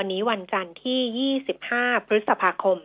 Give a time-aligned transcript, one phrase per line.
[0.00, 2.78] วันนี้วันจันทร์ที่ 25 พฤษภาคม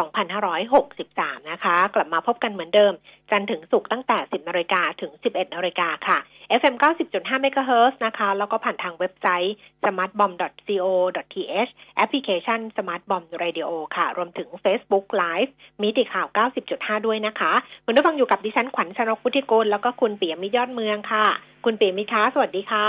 [0.00, 2.92] 2563 นะคะ กลับมาพบกันเหมือนเดิม
[3.30, 6.18] จันทร์ถึงศุกร์ตั้งแต่ 10นาฬิกาถึง 11นาฬิกาค่ะ
[6.60, 15.50] FM 90.5 MHz นะคะ แล้วก็ผ่านทางเว็บไซต์ smartbomb.co.th แอปพลิเคชัน smartbomb radio ค่ะ รวมถึง Facebook Live
[15.82, 16.26] มีติข่าว
[16.66, 17.52] 90.5 ด้วยนะคะ
[17.84, 21.26] คุณผู้ฟังอยู่กับดิฉันขวัญชนกพุทธิกุลแล้วก็คุณเปียมิตรยอดเมืองค่ะ
[21.64, 22.86] คุณเปียมิตรคะสวัสดีค่ะ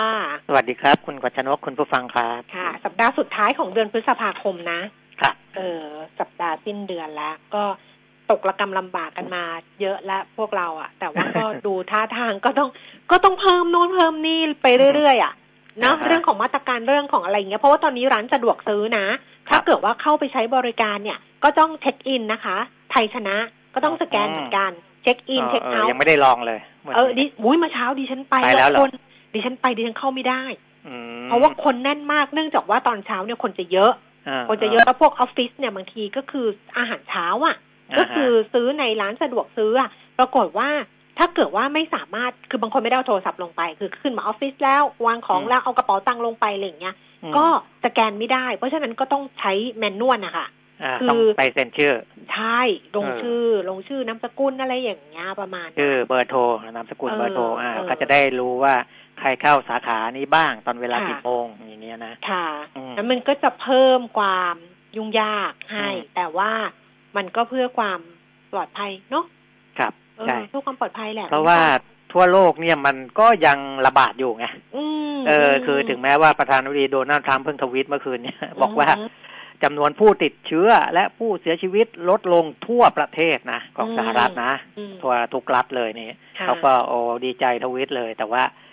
[0.47, 4.81] สวัสดีครับ คุณกฤษณกคุณผู้ฟังครับค่ะ สัปดาห์สุดท้ายของเดือนพฤษภาคมนะ
[5.21, 5.85] ครับเออ
[6.19, 7.63] สัปดาห์สิ้นเดือนแล้ว ก็
[8.31, 9.43] ตกระกรรมลำบากกันมา
[9.81, 12.69] เยอะแล้วพวกเราอะแต่ว่าก็ดูท่าทางก็ต้อง
[13.11, 15.33] ก็ต้องเพิ่มโน้นเพิ่มนี่ไปเรื่อยๆอะ
[15.79, 19.05] เนาะอ่าฮะเรื่องของมาตรการเรื่องของอะไรอย่างเงี้ยเพราะว่าตอนนี้ร้านสะดวกซื้อนะ
[19.49, 22.57] ถ้าเกิดว่าเข้าไปใช้บริการเนี่ย ก็ต้องเช็คอินนะคะ
[22.91, 23.35] ไทยชนะ
[23.73, 24.71] ก็ต้องสแกนเหมือนกัน
[25.03, 28.89] เช็คอินเช็คเอเอาอท์ยังไม่ได้ลองเลยวันเออดินี้อุ้ยเมาเช้าดิฉันไปไปแล้วเหรอคน
[29.33, 30.43] ดิฉันไปดิฉันเข้าไม่ได้
[30.87, 34.10] อืมเพราะว่าคนแน่นมากเนื่องจากว่าตอนเช้าเนี่ยคนจะเยอะอ่า
[34.49, 40.69] คนจะเยอะแล้วพวกออฟฟิศเนี่ยบางทีก็คืออาหารเช้าอะาก็คือซื้อในร้านสะดวกซื้ออะปรากฏว่า
[41.17, 47.45] ถ้าเกิดว่าไม่สามารถคือบางคนไม่ได้เอาโทรศัพท์ลงไป คือขึ้นมาออฟฟิศแล้ววางของแล้วเอากระเป๋าตังค์ลงไปอะไรอย่างเงี้ยอืมก็
[47.85, 50.47] สแกนไม่ได้ เพราะฉะนั้นก็ต้องใช้แมนนวลนะคะ
[50.83, 51.93] อ่าคือต้องไปเซ็นชื่อ
[52.33, 52.61] ใช่
[52.95, 56.39] ลงเออชื่อลงชื่อนามสกุลอะไรอย่างเงี้ยประมาณนั้นชื่อเบอร์โทร
[56.75, 58.73] นามสกุลเออเบอร์โทรอ่าเออก็จะได้รู้ว่า
[59.21, 62.45] ใครเข้าสาขานี้บ้างตอนเวลาค่ะกี่โมงอย่างเงี้ยนะค่ะ
[62.77, 64.55] อืมแล้วมันก็จะเพิ่มความ
[64.95, 66.51] ยุ่งยากให้อืมแต่ว่า
[67.17, 67.99] มันก็เพื่อความ
[68.51, 69.25] ปลอดภัยเนาะ
[69.79, 71.59] ครับเออใช่เพื่อความปลอดภัยแหละ เพราะว่า
[72.13, 74.83] ทั่วโลกเนี่ยมันก็ยังระบาดอยู่ไงอื
[75.15, 78.99] มเออมคือถึงแม้ว่าประธานาธิบดีโดนัลด์ทรัมป์เพิ่งทวีตเมื่อคืนเนี่ยบอกว่าม
[79.63, 86.09] จำนวนผู้ติดเชื้อและผู้เสียชีวิตลดลงทั่วประเทศนะ ของอืมสหรัฐนะอืมทั่วทุกรัฐเลยนี่
[86.39, 88.70] ค่ะเขาก็โอ้ดีใจทวิตเลย แต่ว่าอ่า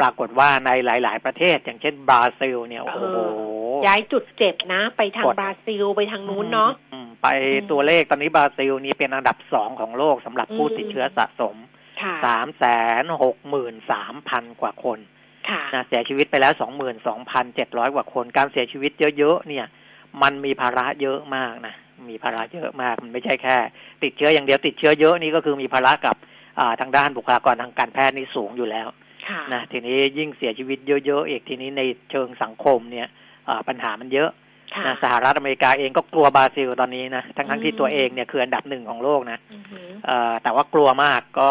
[0.00, 3.02] ปรากฏว่าในหลาย ๆ ประเทศ อย่างเช่นบราซิล เนี่ยโอ้โห
[3.86, 11.56] ย้ายจุดเจ็บนะ ไปทางกดบราซิลไปทางนู้นเนาะอืมไปอืมตัวเลขตอนนี้บราซิลนี่เป็นอันดับสองของโลกสำหรับผู้อืมติดเชื้อสะสม
[12.02, 12.64] ค่ะสามแส
[13.02, 14.98] นหกหมื่นสามพันกว่าคน
[15.48, 19.66] ค่ะนะเสียชีวิตไปแล้วสองหมื่นสองพันเจ็ดร้อยกว่าคน การเสียชีวิตเยอะ ๆ เนี่ย
[20.22, 21.74] มันมีภาระเยอะมากนะ
[22.08, 23.56] มีภาระเยอะมาก มันไม่ใช่แค่
[24.02, 26.16] ติดเชื้ออย่างเดียวติดเชื้อเยอะนี่ก็คือมีภาระกับ
[26.58, 29.03] อ่าทางด้านบุคลากรทางการแพทย์นี่สูงอยู่แล้วค่ะ
[29.54, 33.08] นะทีนี้ยิ่งเสียชีวิตเยอะๆอีกทีนี้ในเชิงสังคมเนี่ย
[33.48, 34.30] อ่าปัญหามันเยอะ
[34.74, 41.50] ค่ะนะสหรัฐอเมริกาเองก็กลัวบราซิลตอนนี้นะทั้งทั้งๆที่อืมตัวเองเนี่ยคืออันดับหนึ่งของโลกนะอือหือเอ่อแต่ว่ากลัวมากก็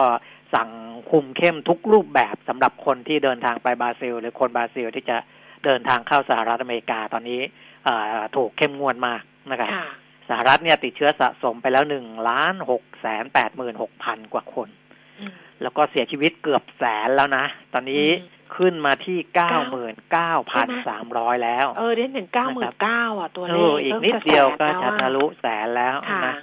[0.56, 0.69] สั่ง
[1.11, 5.17] คุมเข้มทุกรูปแบบสำหรับคนที่เดินทางไปบราซิล หรือคนบราซิลที่จะ
[5.66, 7.41] เดินทางเข้าสหรัฐอเมริกาตอนนี้
[7.85, 9.88] เอ่อถูกเข้มงวดมากนะครับค่ะ
[10.29, 14.67] สหรัฐเนี่ยติดเชื้อสะสมไปแล้วหนึ่งล้านหกแสนแปดหมื่นหกพันกว่าคน
[15.19, 26.35] อืม แล้วก็เสียชีวิตเกือบแสนแล้วนะ ตอนนี้อืมขึ้นมาที่เก้าหมื่นเก้าพันสามร้อยแล้ว เออเดนเห็นเก้าหมื่นเก้าอะตัวเอเลขออีกนิดเดียวก็จะทะลุแสนแล้วค่ะนะ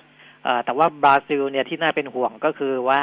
[0.45, 3.01] เอ่อแต่ว่าบราซิลเนี่ยที่น่าเป็นห่วงก็คือว่า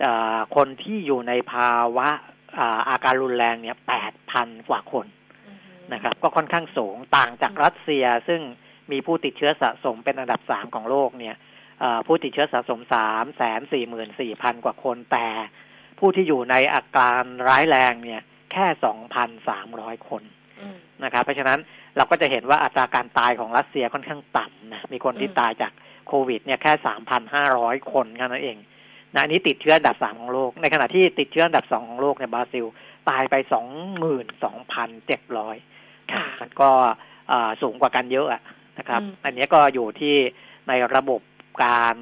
[0.00, 2.08] เอ่อคนที่อยู่ในภาวะ
[2.58, 5.06] อ่าอาการรุนแรงเนี่ยแปดพันกว่าคน
[5.46, 8.40] อือหือนะครับ ก็ค่อนข้างสูงต่างจากอืมรัสเซียซึ่ง
[8.90, 11.46] มีผู้ติดเชื้อสะสมเป็นอันดับสามของโลกเนี่ยเอ่อ
[12.06, 15.26] ผู้ติดเชื้อสะสมสามแสนสี่หมื่นสี่พันกว่าคนแต่
[15.98, 18.22] ผู้ที่อยู่ในอาการร้ายแรงเนี่ย
[18.52, 20.22] แค่สองพันสามร้อยคน
[20.60, 21.58] อืมนะครับ เพราะฉะนั้น
[21.96, 25.72] เราก็จะเห็นว่าอัตราการตายของรัสเซียค่อนข้างต่ำนะมีคนที่อืมตายจาก
[26.08, 28.56] โควิดเนี่ยแค่สามพันห้าร้อยคนแค่นั้นเอง
[29.14, 32.64] นะอันนี้ติดเชื้ออันดับสามของโลก ในขณะที่ติดเชื้ออันดับสองของโลกเนี่ยบราซิล
[33.08, 33.66] ตายไปสอง
[33.98, 35.56] หมื่นสองพันเจ็ดร้อย
[36.12, 36.70] ค่ะมันก็
[37.28, 38.42] เอ่อสูงกว่ากันเยอะอะ
[38.78, 40.14] นะครับอืมอันนี้ก็อยู่ที่
[40.68, 41.20] ในระบบ
[41.64, 41.96] การ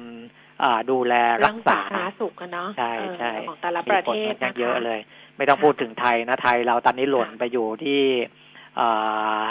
[0.59, 1.13] เอ่อดูแล
[1.45, 4.99] รักษาเรื่องสาธารณสุขกันเนาะใช่ใช่เออของแต่ละประเทศมีผลค่อนข้างนะคะเยอะเลย
[5.37, 8.01] ไม่ต้องพูดถึงไทยนะไทยเราตอนนี้หล่นไปอยู่ที่
[8.77, 8.87] เอ่
[9.39, 9.41] อ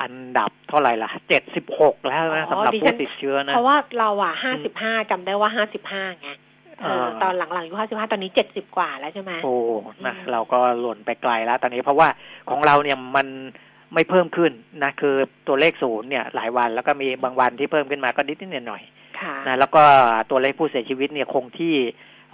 [0.00, 6.28] อันดับเท่าไหร่ล่ะเจ็ดสิบหกแล้วนะอ๋อสำหรับดิฉัผู้นติดเชื้อนะ เพราะว่าเราอะห้าสิบห้าจำได้ว่าห้าสิบห้าไง
[6.80, 9.54] เออเออตอนหลังๆอยู่ห้าสิบห้าตอนนี้เจ็ดสิบกว่าแล้วใช่ไหมโอ้
[10.06, 12.08] นะอืมเราก็หล่นไปไกลแล้ว ตอนนี้เพราะว่า
[12.50, 13.26] ของเราเนี่ยมัน
[13.94, 14.52] ไม่เพิ่มขึ้น
[14.82, 15.16] นะคือ
[15.46, 18.92] ตัวเลขศูนย์เนี่ยหลายวันแล้วก็มีบางวันที่เพิ่มขึ้นมาก็นิดนิดหน่อยหน่อยๆค่ะ
[19.46, 19.82] นะแล้วก็
[20.30, 21.74] ตัวเลขผู้เสียชีวิตเนี่ยคงที่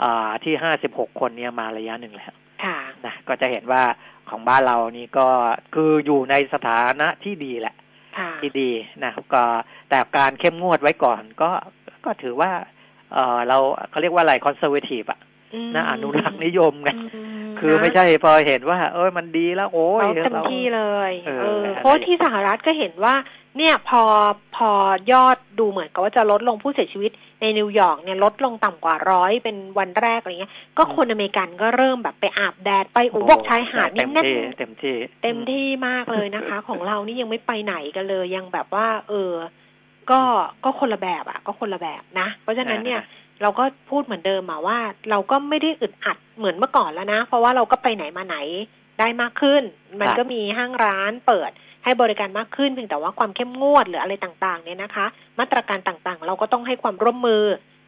[0.03, 2.33] อ่าที่ห้าสิบหกคนเนี่ยมาระยะหนึ่งแล้ว
[2.65, 3.83] ค่ะนะก็จะเห็นว่า
[4.31, 5.29] ของบ้านเรานี่ก็
[5.75, 7.75] คืออยู่ในสถานะที่ดีแหละ
[8.19, 8.71] ค่ะที่ดี
[9.05, 9.43] นะก็
[9.91, 11.51] แต่การเข้มงวดไว้ก่อนก็
[12.05, 12.53] ก็ถือว่า
[13.13, 13.59] เออเรา
[13.91, 15.21] เขาเรียกว่าอะไรคอนเซอร์เวทีฟอะ
[15.67, 23.15] มนะอนุรักษ์นิยมไงอืม คือไม่ใช่พอเห็นว่า เอ้ยมันดีแล้ว โอ้ยเราเต็มเราที่เลยเออเอออะไรเพราะที่สหรัฐก็เห็นว่า
[23.59, 24.03] เนี่ยพอ
[24.57, 24.71] พอ
[25.13, 27.11] ยอดดูเหมือนกับว่าจะลดลงผู้เสียชีวิต
[27.41, 39.33] ในนิวยอร์กเนี่ยลดลงต่ำกว่าร้อยเป็นวันแรกอะไรเงี้ย ก็คนอเมริกันก็เริ่มแบบไปอาบแดดไปอุบกชายหาดเต็นี่มแน่นที่เต็มที่ เต็มที่มากเลยนะคะ ของเรานี่ยังไม่ไปไหนกันเลยยังแบบว่า เออ
[40.11, 40.21] ก็
[40.65, 43.01] ก็คนละแบบอะก็คนละแบบนะ เพราะฉะนั้นเนี่ย
[43.43, 44.79] เราก็พูดเหมือนเดิมอะว่า
[45.11, 48.37] เราก็ไม่ได้อึดอัดเหมือนเมื่อก่อนแล้วนะ เพราะว่าเราก็ไปไหนมาไหน
[49.01, 49.63] ได้มากขึ้น
[50.01, 51.51] มันครับก็มีห้างร้านเปิด
[51.85, 55.07] ให้บริการมากขึ้นเพียงแต่ว่าความเข้มงวดหรืออะไรต่างๆ เนี่ยนะคะ
[55.39, 57.45] มาตรการต่างๆ เราก็ต้องให้ความร่วมมือ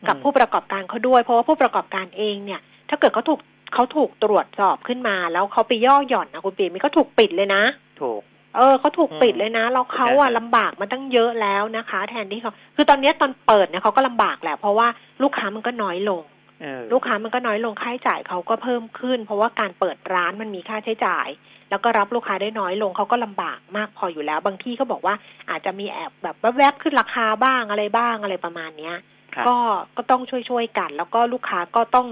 [0.08, 2.60] กับอืมผู้ประกอบการเขาด้วย เพราะว่าผู้ประกอบการเองเนี่ย
[2.90, 3.40] ถ้าเกิดเขาถูก
[3.74, 7.62] เขาถูกตรวจสอบขึ้นมา แล้วเขาไปย่อหย่อนนะคุณปีมีก็ถูกปิดเลยนะ
[8.00, 8.22] ถูก
[8.56, 14.88] เออเขาถูกปิดเลยนะแล้วเขาอะใช่ลำบากมาตั้งเยอะแล้วนะคะ แทนที่เขาคือตอนเนี้ยตอนเปิดเนี่ยเขาก็ลำบากแหละเพราะว่า
[15.22, 16.22] ลูกค้ามันก็น้อยลง
[16.62, 21.28] เออลูกค้ามันก็น้อยลงค่าใช้จ่ายเขาก็เพิ่มขึ้น เพราะว่าการเปิดร้านมันมีค่าใช้จ่าย
[21.70, 25.14] แล้วก็รับลูกค้าได้น้อยลงเขาก็ลำบากมากพออยู่แล้ว บางที่เขาบอกว่า
[25.50, 28.94] อาจจะมีแอบแบบแวบๆขึ้นราคาบ้างอะไรบ้างอะไรประมาณเนี้ย
[29.34, 29.56] ครับก็
[29.96, 32.08] ก็ต้องช่วยๆกัน แล้วก็ลูกค้าก็ต้อง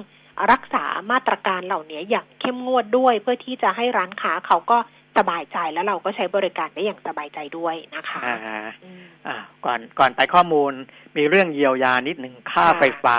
[0.53, 4.79] รักษามาตรการเหล่านี้อย่างเข้มงวดด้วย เพื่อที่จะให้ร้านค้าเขาก็
[5.21, 8.37] สบายใจแล้วเราก็ใช้บริการได้อย่างสบายใจด้วยนะคะอ่า
[8.85, 10.73] อืมอ่าก่อนก่อนไปข้อมูล
[11.17, 13.19] มีเรื่องเยียวยานิดหนึ่งค่าค่ะไฟฟ้า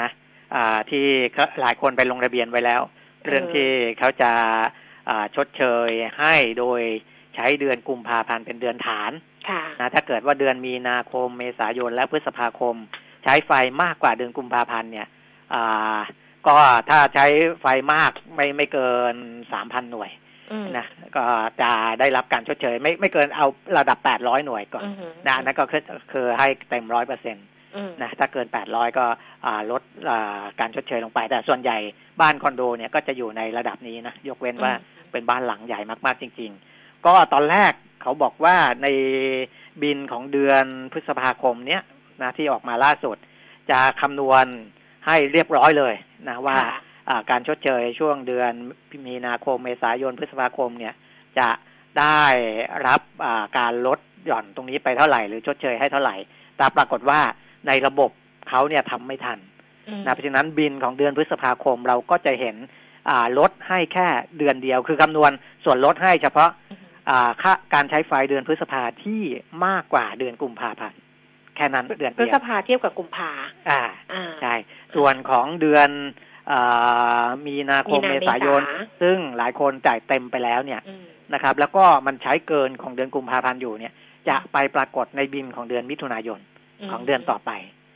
[0.00, 0.08] นะ
[0.54, 2.82] อ่าที่เขาหลายคนไปลงทะเบียนไว้แล้ว
[3.26, 3.68] เรื่องที่
[3.98, 4.32] เขาจะ
[5.08, 6.80] อ่าชดเชยให้โดย
[7.34, 9.12] ใช้เดือนกุมภาพันธ์เป็นเดือนฐาน
[9.48, 12.76] ค่ะนะถ้าเกิดว่าเดือนมีนาคม เมษายนและพฤษภาคม
[13.24, 13.52] ใช้ไฟ
[13.82, 15.08] มากกว่าเดือนกุมภาพันธ์เนี่ย
[15.54, 15.98] อ่า
[16.46, 16.56] ก็
[16.90, 17.26] ถ้าใช้
[17.60, 19.14] ไฟมากไม่ไม่เกิน
[19.52, 20.25] สามพันหน่วยอืม
[20.78, 21.24] นะก็
[21.60, 21.70] จะ
[22.00, 23.46] ได้รับการชดเชย ไม่ไม่เกินเอา
[23.78, 25.82] ระดับแปดร้อยหน่วยก่อนอือหือนะอันนั่นก็คือ
[26.12, 27.46] คือให้เต็มร้อยเปอร์เซ็นต์
[27.76, 29.04] อืมนะถ้าเกินแปดร้อยก็
[29.46, 31.78] อ่าลดอ่าการชดเชยลงไป แต่ส่วนใหญ่
[32.20, 34.72] บ้านคอนโดเนี่ยก็จะอยู่ในระดับนี้นะ ยกเว้นว่า
[35.12, 37.72] เป็นบ้านหลังใหญ่มากๆจริง ๆ ก็ตอนแรก
[38.02, 38.86] เขาบอกว่าใน
[39.82, 41.82] บินของเดือนพฤษภาคมเนี้ย
[42.22, 43.16] นะที่ออกมาล่าสุด
[43.70, 44.46] จะคำนวณ
[45.06, 45.94] ให้เรียบร้อยเลย
[46.28, 46.85] นะว่าค่ะอ่า
[47.30, 48.52] การชดเชยช่วงเดือน
[49.06, 50.94] มีนาคมเมษายนพฤษภาคมเนี่ย
[51.38, 51.48] จะ
[51.98, 52.22] ได้
[52.86, 56.16] รับอ่าการลดหย่อนตรงนี้ไปเท่าไหร่ หรือชดเชยให้เท่าไหร่
[56.56, 57.20] แต่ปรากฏว่า
[57.66, 58.10] ในระบบ
[58.48, 59.38] เขาเนี่ยทำไม่ทัน
[59.88, 62.56] อืมนะเพราะฉะนั้นบินของเดือนพฤษภาคมเราก็จะเห็น
[63.08, 65.30] อ่าลดให้แค่เดือนเดียว คือคำนวณ
[65.64, 66.50] ส่วนลดให้เฉพาะ
[67.10, 69.22] อ่าค่าการใช้ไฟเดือนพฤษภาที่
[69.66, 71.00] มากกว่าเดือนกุมภาพันธ์
[71.56, 73.30] แค่นั้นเดือนพฤเดียษวภาเทียบกับกุมภา
[73.68, 73.80] อ่า
[74.12, 74.54] อ่าใช่
[74.96, 76.25] ส่วนของเดือนอา
[77.46, 81.04] มีนาคมมีนาเมษายนเมษาซึ่งหลายคนจ่ายเต็มไปแล้วเนี่ยอืม
[81.34, 83.92] นะครับ แล้วก็มันใช้เกินของเดือนกุมภาพันธ์อยู่เนี่ย
[84.28, 86.40] จะไปปรากฏในบินของเดือนมิถุนายน
[86.90, 87.50] ของเดือนต่อไป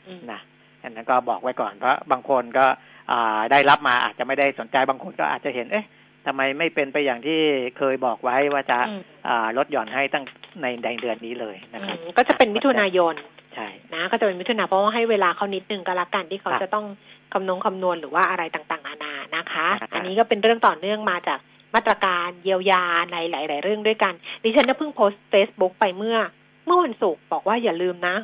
[0.07, 0.41] อืมนะ
[0.81, 2.65] อันนั้นก็บอกไว้ก่อนเพราะบางคนก็
[3.11, 5.87] อ่าได้รับมาอาจจะไม่ได้สนใจบางคนก็อาจจะเห็น เอ๊ะ
[6.25, 7.39] ทำไมไม่เป็นไปอย่างที่
[7.77, 10.25] เคยบอกไว้ว่าจะอืมอ่าลดหย่อนให้ตั้ง
[10.61, 13.13] ในในเดือนนี้เลยนะครับอืมก็จะเป็นมิถุนายน
[13.55, 16.85] ใช่นะก็จะเป็นมิถุนาเพราะว่าให้เวลาเขานิดนึงก็แล้วกันที่เขาครับจะต้อง
[17.33, 21.39] คำนงคำนวณหรือว่าอะไรต่างๆนานานะคะอ่าอันนี้ก็เป็นเรื่องต่อเนื่องมาจาก
[21.75, 24.13] มาตรการเยียวยาในหลาย ๆ เรื่องด้วยกัน
[24.43, 26.17] ดิฉันก็เพิ่งโพสต์เฟซบุ๊กไปเมื่อ
[26.65, 28.15] เมื่อวันศุกร์บอกว่าอย่าลืมนะ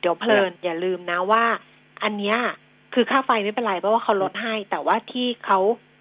[0.00, 1.44] เดี๋ยวเพลินอย่าลืมนะว่า
[2.02, 2.36] อันเนี้ย
[2.94, 5.58] คือค่าไฟไม่เป็นไรเพราะว่าเขาลดให้ แต่ว่าที่เขา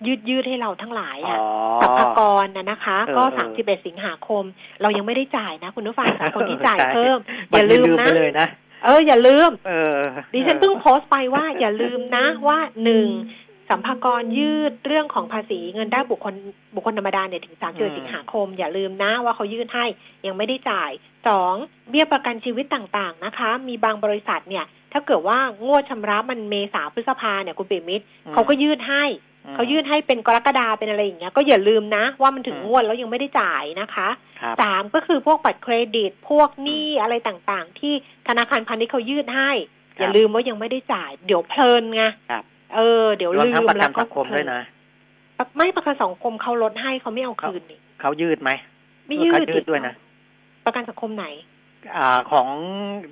[0.07, 1.37] ยืดยืดๆให้เราทั้งหลายอ๋อะ
[1.79, 4.43] อสัมภากรนะนะคะเออก็เออสามสิบเอ็ดสิงหาคม
[4.81, 7.17] เรายังไม่ได้จ่ายนะ คุณผู้ฟังแต่คนที่จ่ายใช่เพิ่ม
[7.51, 8.11] บงอย่าทีลืมนะไป
[8.81, 10.01] เลยนะเอออย่าลืม เออ
[10.33, 13.07] ดิฉันเพิ่งโพสต์ไปว่า อย่าลืมนะว่าหนึ่ง
[13.69, 16.35] สัมภากรยืดเรื่องของภาษีเงินได้บุคคล
[16.75, 19.85] บุคคลธรรมดาเนี่ยถึงสามอืมสิงหาคม อย่าลืมนะว่าเขายื่นให้
[20.25, 20.91] ยังไม่ได้จ่าย
[21.27, 21.53] สอง
[21.89, 34.09] เบี้ยประกันชีวิตต่างๆนะคะ มีบางบริษัทเนี่ย ถ้าเกิดว่างวดชำระมันเมษาพฤษภาเนี่ยคุณปิยมิตรเขาก็ยื่นให้อืม เขายื่นให้เป็นกรกฎาเป็นอะไรอย่างเงี้ยก็อย่าลืมนะ ว่ามันถึงอืมงวดแล้วยังไม่ได้จ่ายนะคะ
[34.41, 37.93] ครับสามก็คือพวกบัตรเครดิตพวกหนี้อะไรต่างๆ ที่
[38.27, 39.51] ธนาคารพาณิชย์เขายื่นให้
[39.97, 42.43] ครับอย่าลืมว่ายังไม่ได้จ่าย เดี๋ยวเพลินไงครับ
[42.75, 44.61] เออ เดี๋ยวรวมลืทั้งมประกัแล้นวก็สังคมด้วยนะ
[45.57, 48.51] ไม่ประกันสังคมเขาลดให้เขาไม่เอาคืนนี่เขายืดไหม
[49.07, 49.93] ไม่ยืดเขายืดด้วยนะ
[50.65, 51.27] ประกันสังคมไหน
[51.95, 52.47] อ่าของ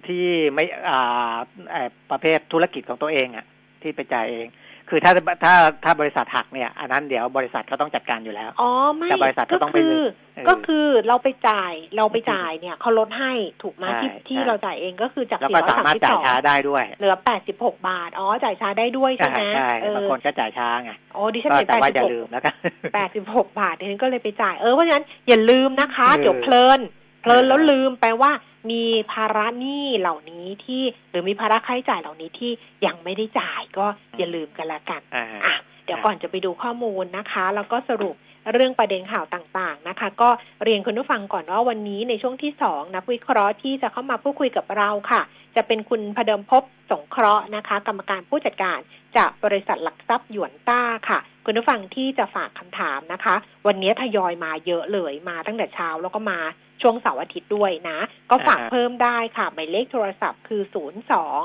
[0.08, 1.36] ที่ไม่อ่า
[1.72, 3.46] เอ่อประเภทธุรกิจของตัวเองอะ
[3.82, 4.48] ที่ไปจ่ายเอง
[4.90, 5.12] คือถ้า
[5.44, 5.54] ถ้า
[5.86, 10.04] ถ้าบริษัทหักเนี่ยอันนั้นเดี๋ยวบริษัทเขาต้องจัดการอยู่แล้วอ๋อไม่แต่บริษัทก็ก็ต้องไปคือ
[10.36, 22.56] เออก็คือเราไปจ่ายเราไปจ่ายเนี่ยเขาลดให้ถูกไหมใช่ที่ที่ใช่เราจ่ายเองก็คือจากแล้วสี่ก็ร้อยสาสามมารถสิบจ่าสยองช้าได้ด้วยเหลือแปดสิบหกบาทอ๋อจ่ายช้าได้ด้วยใช่ใช่ไหมใช่เออบางคนก็จ่ายช้าไงโอ้ดิฉันก็เห็นแต่แปดว่าสิอย่าบหกลืมแล้วกัน
[22.96, 26.80] แปดสิบหกบาทดิฉันก็เลยไปจ่ายเออเพราะฉะนั้นอย่าลืมนะคะเออเดี๋ยวเพลิน
[27.22, 28.32] เพลินแล้วลืมไปว่า
[28.70, 32.52] มีภาระหนี้เหล่านี้ที่หรือมีภาระค่าใช้จ่ายเหล่านี้ที่
[32.86, 33.86] ยังไม่ได้จ่ายก็
[34.18, 38.16] อย่าลืมกันละกันอ่าอะเดี๋ยวก่อนจะไปดูข้อมูลนะคะ แล้วก็สรุป
[38.52, 40.30] เรื่องประเด็นข่าวต่างๆนะคะ ก็
[40.64, 45.22] เรียนคุณผู้ฟังก่อนว่าวันนี้ในช่วงที่สองนักวิเคราะห์ที่จะเข้ามาพูดคุยกับเราค่ะ
[45.56, 48.80] จะเป็นคุณพเดิมพบสงเคราะห์นะคะ กรรมการผู้จัดการ
[49.18, 53.36] จากบริษัทหลักทรัพย์หยวนต้าค่ะ คุณผู้ฟังที่จะฝากคำถามนะคะ
[53.68, 56.40] วันนี้ทยอยมาเยอะเลยมาตั้งแต่เช้าแล้วก็มา
[56.82, 61.44] ช่วงเสาร์อาทิตย์ด้วยนะ ก็ฝากเพิ่มได้ค่ะหมายเลขโทรศัพท์คือศูนย์สอง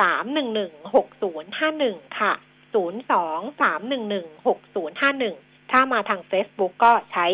[0.00, 2.32] สามหนึ่งหนึ่งหกศูนย์ห้าหนึ่งค่ะ
[2.74, 5.36] ศูนย์สองสามหนึ่งหนึ่งหกศูนย์ห้าหนึ่ง
[5.70, 7.26] ถ้ามาทาง Facebook ก็ใช้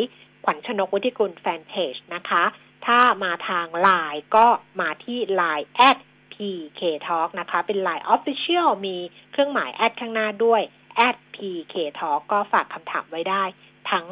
[0.45, 2.45] ขวัญชนกวุฒิกุลแฟนเพจนะคะ
[2.87, 4.47] ถ้ามาทาง Line ก็
[4.81, 5.99] มาที่ Line at
[6.33, 8.97] PK Talk นะคะ เป็น Line Official มี
[9.31, 10.63] เครื่องหมายแอดข้างหน้าด้วย
[11.09, 13.45] at PK Talk ก็ฝากคำถามไว้ได้
[13.91, 14.07] ทั้ง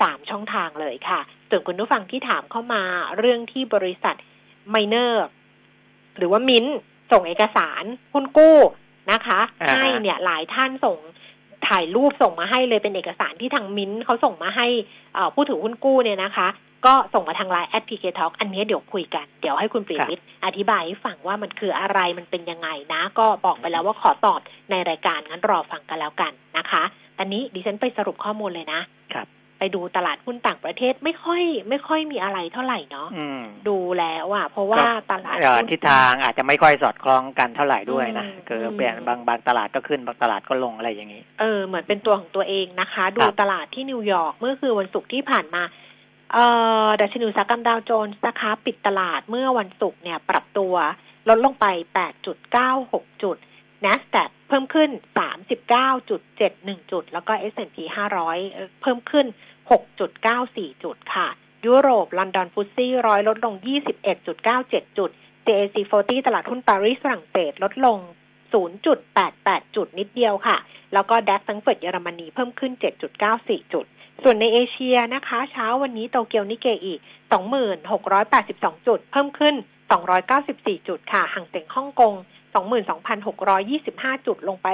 [0.00, 2.82] สามช่องทางเลยค่ะ ส่วนคุณผู้ฟังที่ถามเข้ามา
[3.18, 4.16] เรื่องที่บริษัท
[4.70, 5.26] ไมเนอร์
[6.16, 6.76] หรือว่ามินท์
[7.12, 8.58] ส่งเอกสารหุ้นกู้
[9.12, 10.98] นะคะอ่าฮะให้เนี่ยหลายท่านส่ง
[11.70, 14.66] ถ่ายรูปส่งมาให้เลยเป็นเอกสารที่ทางมิ้นท์เขาส่งมาให้
[15.34, 16.48] ผู้ถือหุ้นกู้เนี่ยนะคะ
[16.86, 26.82] ก็ส่งมาทางไลน์ at PK Talk อันนี้เดี๋ยวคุยกัน เดี๋ยวให้คุณปรีวิทย์อธิบายให้ฟังว่ามันคืออะไรมันเป็นยังไงนะ ก็บอกไปแล้วว่าขอตอบในรายการงั้นรอฟังกันแล้วกันนะคะ
[27.18, 28.80] ตอนนี้ดิฉันไปสรุปข้อมูลเลยนะ
[29.60, 45.62] ไปดูตลาดหุ้นต่างประเทศไม่ค่อย ไม่ค่อยมีอะไรเท่าไหร่เนาะอืมดูแล้วอะเพราะว่าตลาดเอ่อหุ้นทิศทางอาจจะไม่ค่อยสอดคล้องกันเท่าไหร่ด้วยนะอืมคืออืมเปลี่ยนบางบางตลาดก็ขึ้นบางตลาดก็ลงอะไรอย่างนี้ เออเหมือนเป็นตัวของตัวเองนะคะ ดูครับตลาดที่นิวยอร์กเมื่อคือวันศุกร์ที่ผ่านมา
[46.32, 46.44] เอ่
[46.84, 50.74] อดัชนีอุตสาหกรรมดาวโจนส์นะคะปิดตลาดเมื่อวันศุกร์เนี่ยปรับตัว
[51.28, 51.66] ลดลงไป
[52.44, 53.36] 8.96 จุด
[53.86, 54.90] NASDAQ เพิ่มขึ้น
[55.70, 57.76] 39.71 จุด แล้วก็ S&P
[58.20, 59.26] 500เอ่อเพิ่มขึ้น
[59.70, 61.28] 6.94 จุดค่ะ
[61.66, 63.54] ยุโรป ลอนดอนฟุตซี่ร้อยลดลง
[64.26, 65.10] 21.97 จุด
[65.46, 67.98] CAC 40 ตลาดหุ้นปารีสฝรั่งเศสลดลง
[68.86, 70.56] 0.88 จุดนิดเดียวค่ะ
[70.94, 72.72] แล้วก็ดัคซังเฟิร์ตเยอรมนีเพิ่มขึ้น
[73.22, 73.84] 7.94 จุด
[74.22, 76.94] ส่วนในเอเชียนะคะ เช้าวันนี้โตเกียวนิเกอี
[78.10, 79.54] 2682 จุด เพิ่มขึ้น
[80.20, 82.14] 294 จุดค่ะ ห่างเสียงฮ่องกง
[83.40, 84.68] 22,625 จุดลงไป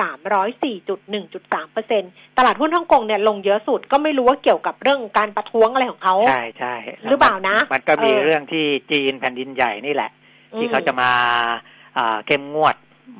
[0.00, 6.74] 304.1.3%ตลาดหุ้นฮ่องกงเนี่ยลงเยอะสุดก็ไม่รู้ว่าเกี่ยวกับเรื่องการประท้วงอะไรของเขาใช่ใช่
[7.08, 10.10] หรือเปล่านะ มันก็มีเออเรื่องที่จีนแผ่นดินใหญ่นี่แหละ
[10.58, 11.10] ที่อืมเขาจะมา
[11.96, 12.76] อ่าเข้มงวด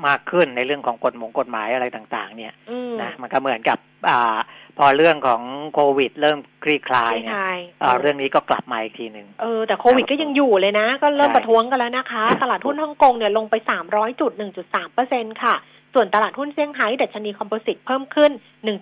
[0.07, 4.37] มากขึ้นในเรื่องของกฎหมงกฎหมายอะไรต่าง ๆ เนี่ยอืมนะมันก็เหมือนกับอ่า
[4.79, 5.43] พอเรื่องของ
[5.75, 13.55] โควิด เริ่มคลี่คลายเนี่ยใช่อ่าเรื่องนี้ก็กลับมาอีกทีหนึ่งเออแต่โควิดก็ยังอยู่เลยนะ ก็เริ่มใช่ประท้วงกันแล้วนะคะ ตลาดหุ้นฮ่องกงเนี่ยลงไป
[13.89, 14.33] 300จุด
[14.63, 15.55] 1.3เปอร์เซ็นค่ะ
[15.95, 18.31] ส่วนตลาดหุ้นเซี่ยงไฮ้ดัชนีคอมโพสิตเพิ่มขึ้น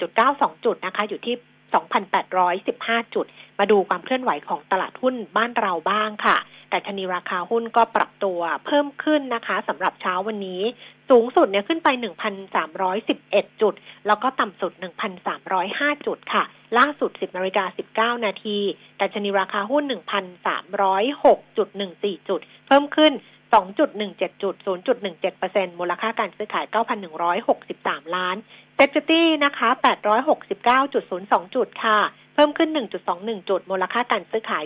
[0.07, 1.35] 1.92 จุดนะคะ อยู่ที่
[2.45, 3.27] 2,815 จุด
[3.59, 6.37] มาดูความเคลื่อนไหวของตลาดหุ้นบ้านเราบ้างค่ะ
[6.71, 10.63] แต่ชนีราคาหุ้นก็ปรับตัวเพิ่มขึ้นนะคะสำหรับเช้าวันนี้
[11.11, 11.89] สูงสุดเนี่ยขึ้นไป
[12.75, 13.75] 1,311 จุด
[14.07, 14.73] แล้วก็ต่ำสุด
[15.39, 16.43] 1,305 จุดค่ะ
[16.79, 18.59] ล่าสุด 10นาฬิกา19 นาที
[18.97, 23.13] แต่ชนีราคาหุ้น 1,306.14 จุด เพิ่มขึ้น
[23.55, 24.55] 2.17จุด
[25.17, 26.67] 0.17%มูลค่าการซื้อขาย
[27.41, 28.37] 9,163 ล้าน
[28.75, 29.69] เซ็ตตี้นะคะ
[30.63, 31.99] 869.02 จุดค่ะ
[32.37, 32.71] เพิ่มขึ้น
[33.09, 34.65] 1.21 จุด มูลค่าการซื้อขาย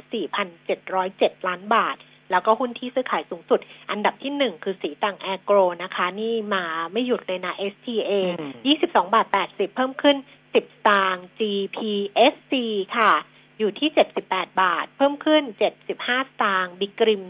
[0.73, 1.97] 4,707 ล้านบาท
[2.31, 3.61] แล้วก็หุ้นที่ซื้อขายสูงสุด
[3.91, 8.53] อันดับที่หนึ่งคือสีตังแอโกรนะคะ นี่มาไม่หยุดเลยนะ STA อืม
[8.87, 10.57] 22บาท80 เพิ่มขึ้น 10ส
[10.89, 12.53] ตางค์ GPSC
[12.97, 13.13] ค่ะ
[13.59, 13.89] อยู่ที่
[14.23, 15.43] 78 บาท เพิ่มขึ้น
[15.81, 16.09] 75 ส
[16.43, 17.23] ตางค์บิกริม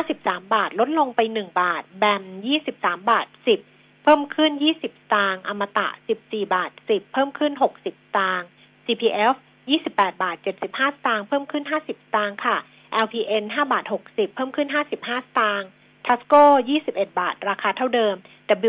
[0.00, 2.22] 53 บาท ลดลงไป 1 บาท แบม
[2.66, 3.26] 23 บาท
[3.64, 4.84] 10 เพิ่มขึ้น 20 ส
[5.14, 5.88] ตางค์อมตะ
[6.20, 8.48] 14 บาท 10 เพิ่มขึ้น 60 สตางค์
[8.86, 9.34] CPF
[9.74, 12.56] 28 บาท 75 สตางค์เพิ่มขึ้น 50 สตางค์ค่ะ
[13.04, 15.68] LPN 5 บาท 60 เพิ่มขึ้น 55 สตางค์
[16.06, 16.42] Tasco
[16.82, 18.14] 21 บาท ราคาเท่าเดิม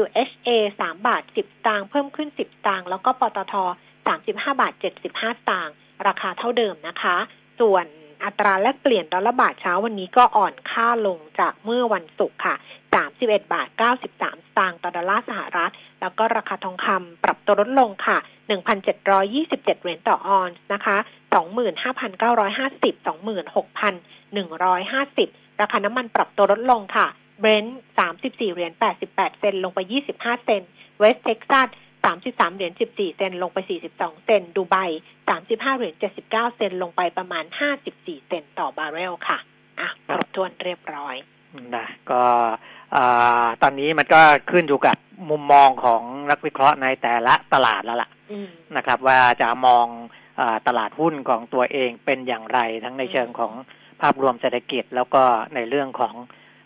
[0.01, 0.49] WHA
[0.81, 3.53] 3 บาท 10 สตางค์เพิ่มขึ้น 10 สตางค์แล้วก็ปตท
[4.07, 5.73] 35 บาท 75 สตางค์
[6.07, 7.17] ราคาเท่าเดิมนะคะ
[7.59, 7.85] ส่วน
[8.25, 12.55] อัตราแลกเปลี่ยนดอลลาร์บาทเช้าวันนี้ก็อ่อนค่าลงจากเมื่อวันศุกร์ค่ะ
[12.97, 14.05] 31 บาท 93 ส
[14.57, 18.17] ตางค์ต่อดอลลาร์สหรัฐ แล้วก็ราคาทองคำปรับตัวลดลงค่ะ
[18.95, 20.97] 1,727 เหรียญต่อออนซ์นะคะ
[21.37, 22.93] 25,950
[24.33, 27.07] 26,150 ราคาน้ำมันปรับตัวลดลงค่ะ
[27.39, 27.79] เบรนท์
[28.13, 28.71] 34 เหรียญ
[29.07, 29.79] 88 เซนต์ ลงไป
[30.13, 30.61] 25 เซนต์
[30.99, 31.67] เวสต์เท็กซัส
[32.07, 33.57] 33 เหรียญ 14 เซนต์ ลงไป
[33.93, 34.75] 42 เซนต์ ดูไบ
[35.27, 37.45] 35 เหรียญ 79 เซน ลงไปประมาณ
[37.85, 39.37] 54 เซนต่อบาร์เรลค่ะ
[39.79, 41.15] อะ ครบถ้วนเรียบร้อย
[41.75, 42.23] นะก็
[43.61, 44.97] ตอนนี้มันก็ขึ้นอยู่กับ
[45.29, 46.01] มุมมองของ
[46.31, 49.85] นักวิเคราะห์ในแต่ละตลาดแล้วล่ะอืมนะครับ ว่าจะมอง
[50.39, 53.53] อาตลาดหุ้นของตัวเองเป็นอย่างไรทั้งในเชิงของ
[54.01, 55.23] ภาพรวมเศรษฐกิจ แล้วก็
[55.55, 56.13] ในเรื่องของ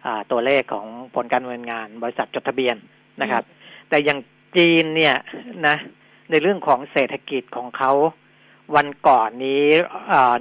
[0.05, 2.75] อตัวเลขของผลการดำเนินงาน บริษัทจดทะเบียน
[3.21, 3.43] นะครับ
[3.89, 4.19] แต่อย่าง
[4.57, 5.15] จีนเนี่ย
[5.67, 5.75] นะ
[6.31, 7.91] ในเรื่องของเศรษฐกิจของเขา
[8.75, 9.65] วันก่อนนี้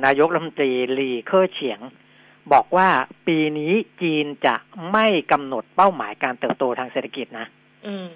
[0.05, 1.81] นายกรัฐมนตรีหลีเค่อเฉียง
[2.53, 2.89] บอกว่า
[3.27, 4.55] ปีนี้จีนจะ
[4.93, 7.47] ไม่กำหนดเป้าหมายการเติบโตทางเศรษฐกิจนะ
[7.87, 8.09] อืม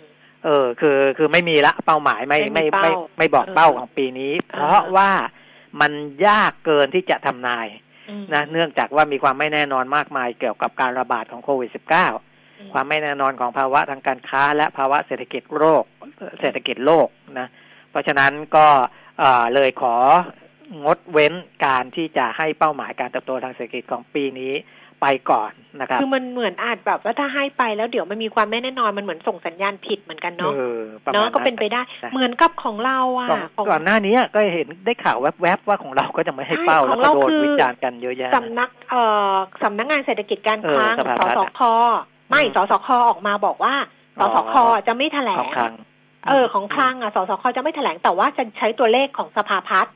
[0.44, 5.10] เออ คือคือไม่มีละเป้าหมายไม่ไม่ไม่มีไม่เป้าไม่บอกเป้าของปีนี้ เพราะว่า
[5.80, 5.92] มัน
[6.26, 7.66] ยากเกินที่จะทำนาย
[8.10, 11.70] อืมนะเนื่องจากว่ามีความไม่แน่นอนมากมายเกี่ยวกับการระบาดของโควิด
[12.22, 15.84] -19 ความไม่แน่นอนของภาวะทางการค้า และภาวะเศรษฐกิจโลก
[16.40, 17.48] เศรษฐกิจโลกนะ
[17.90, 18.66] เพราะฉะนั้นก็
[19.18, 19.94] เอ่อเลยขอ
[20.84, 21.32] งดเว้น
[21.64, 24.52] การที่จะให้เป้าหมายการเติบโตทางเศรษฐกิจของปีนี้
[25.02, 41.60] ไปก่อนนะครับ คือมันเหมือนอาจแบบว่าถ้าให้ไปแล้วเดี๋ยวมันมีความไม่แน่นอนมันเหมือนส่งสัญญาณผิดเหมือนกันเนาะเออประมาณเนาะก็เป็นไปได้นะเหมือนกับของเราอะก่อนของก่อนหน้านี้ก็เห็นได้ข่าวแวบๆว่าของเราก็จะไม่ให้เป้าใช่แล้วของก็เราโดนคือวิจารณ์กันเยอะแยะสำนักเอ่อสำนักงานเศรษฐกิจการคลังเออสภาสพัฒน์สอะค
[42.30, 43.74] ไม่อืมสสคออกมาบอกว่า
[44.18, 44.54] สอ๋อสค
[44.86, 45.72] จะไม่แถลของงคลัง
[46.28, 49.94] เออของคลังอะสสคจะไม่แถลงแต่ว่าจะใช้ตัวเลขของสภาพัฒน์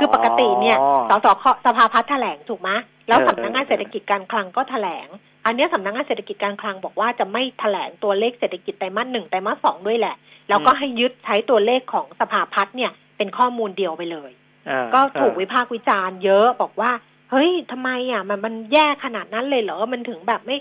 [0.00, 0.78] คือปกติเนี่ย
[1.10, 2.70] สสคสภาพัฒน์แถลงถูกไหม
[3.08, 5.08] แล้วเออสำนักงานเศรษฐกิจการคลังก็แถลง
[5.46, 10.14] อันเนี้ยสำนักงานเศรษฐกิจการคลังบอกว่าจะไม่แถลงตัวเลขเศรษฐกิจไตรมาสหนึ่งไตรมาสสองด้วยแหละ
[10.48, 14.30] แล้วก็ให้ยึดใช้ตัวเลขของสภาพัฒน์เนี่ย เป็นข้อมูลเดียวไปเลย
[14.66, 16.90] เออก็ถูกเออวิพากษ์วิจารณ์เยอะบอกว่า
[17.30, 20.56] เฮ้ยทำไมอะมันมันแย่ขนาดนั้นเลยเหรอมันถึงแบบไม่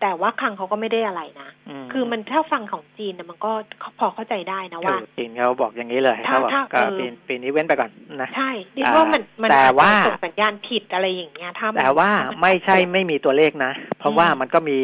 [0.00, 1.48] แต่ว่าคลังเขาก็ไม่ได้อะไรนะ
[1.82, 3.52] มคือมันถ้าฟังของจีนเนี่ยมันก็
[3.98, 7.90] พอเข้าใจได้นะว่าเออจีนเขาบอกอย่างนี้เลยถ้าเขาบอกถ้าก็เออปีปีนี้เว้นไปก่อน
[8.20, 14.78] นะใช่ดิอ่าว่ามันมันแต่อาจจะว่าส่งสัญญาณผิดอะไรอย่างเงี้ยถ้ามันแต่ว่าถ้นไม่ใช่ไม่มีตัวเลขนะ เพราะว่ามันก็มี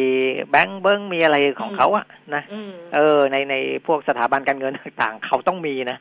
[0.50, 3.54] แบงก์เบิ้งมีอะไรของเขาอะนะอืมเออในใน
[3.86, 5.98] พวกสถาบันการเงินต่างๆเขาต้องมีนะ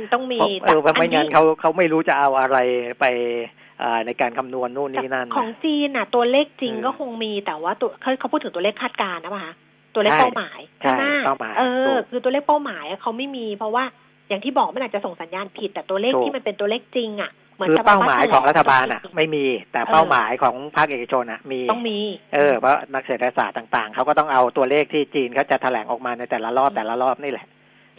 [0.00, 2.58] มต้องมีเพราะเออเพราะไม่งั้นอัเขาเขาไม่รู้จะเอาอะไร
[3.00, 3.67] ไปอ่า
[4.06, 9.54] ในการคำนวณนู่นนี่นั่นของจีนน่ะ ตัวเลขจริงเออก็คงมีแต่ว่าตัวเขาเขาพูดถึงตัวเลขคาดการณ์นะป่ะคะ
[9.94, 13.84] ตัวเลขใช่เป้าหมายใช่ไหมเป้าหมายเออถูกคือตัวเลขเป้าหมายอะเขาไม่มี เพราะว่า
[14.28, 21.98] อย่างที่บอกมันอาจจะส่งสัญญาณผิด แต่ตัวเลขถูกที่มันเป็นตัวเลขจริงอะเหมือนคือสภเป้าพัฒหมายแถลของรัฐบาลอะจริงไม่มีแต่เออเป้าหมายของภาคเอกชนอะมีต้องมี
[22.34, 27.46] เออเพราะนักเศรษฐศาสตร์ต่างๆเขาก็ต้องเอาตัวเลขที่จีนเขาจะแถลงออกมาในแต่ละรอบแต่ละรอบนี่แหละ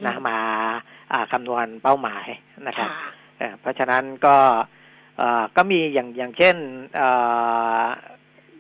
[0.08, 0.38] นะอืมมา
[1.14, 2.26] อ่าคำนวณเป้าหมาย
[2.68, 4.64] นะครับค่ะเอ่อเพราะฉะนั้นก็เอ่อ
[5.56, 6.56] ก็มีอย่างอย่างเช่น
[6.96, 7.10] เอ่
[7.82, 7.86] อ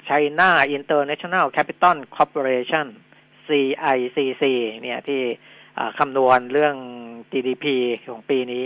[0.08, 2.88] China International Capital Corporation
[3.48, 4.44] CICC
[4.82, 5.22] เนี่ยที่
[5.78, 6.76] อ่าคำนวณเรื่อง
[7.32, 7.66] GDP
[8.12, 8.66] ของปีนี้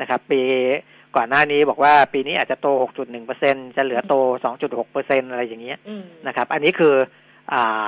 [0.00, 0.40] นะครับ ปี
[1.16, 2.68] ก่อนหน้านี้บอกว่าปีนี้อาจจะโต
[3.22, 4.14] 6.1%จะเหลือโต
[4.72, 6.94] 2.6%อะไรอย่างเงี้ยอืมนะครับ อันนี้คือ
[7.52, 7.86] อ่า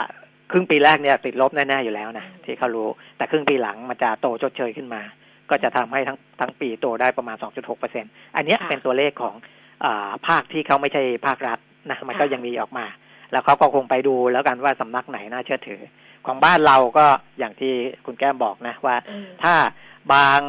[0.50, 5.02] ครึ่งปีแรกเนี่ยติดลบแน่ ๆ อยู่แล้วนะอืมที่เขารู้ แต่ครึ่งปีหลังมันจะโตชดเชยขึ้นมา
[5.50, 8.04] ก็จะทำให้ทั้งทั้งปีโตได้ประมาณ 2.6เปอร์เซ็น
[8.37, 9.35] อันเนี้ยเป็นตัวเลขของ
[9.85, 11.59] อาภาคที่เขาไม่ใช่ภาครัฐ
[11.90, 12.87] นะมันก็ยังมีออกมา
[13.32, 15.82] แล้วเขาก็คงไปดูแล้วกันว่าสำนักไหนน่าเชื่อถือ
[16.26, 17.06] ของบ้านเราก็
[17.38, 17.72] อย่างที่
[18.06, 19.54] คุณแก้มบอกนะว่าอืมถ้า
[20.12, 20.40] บาง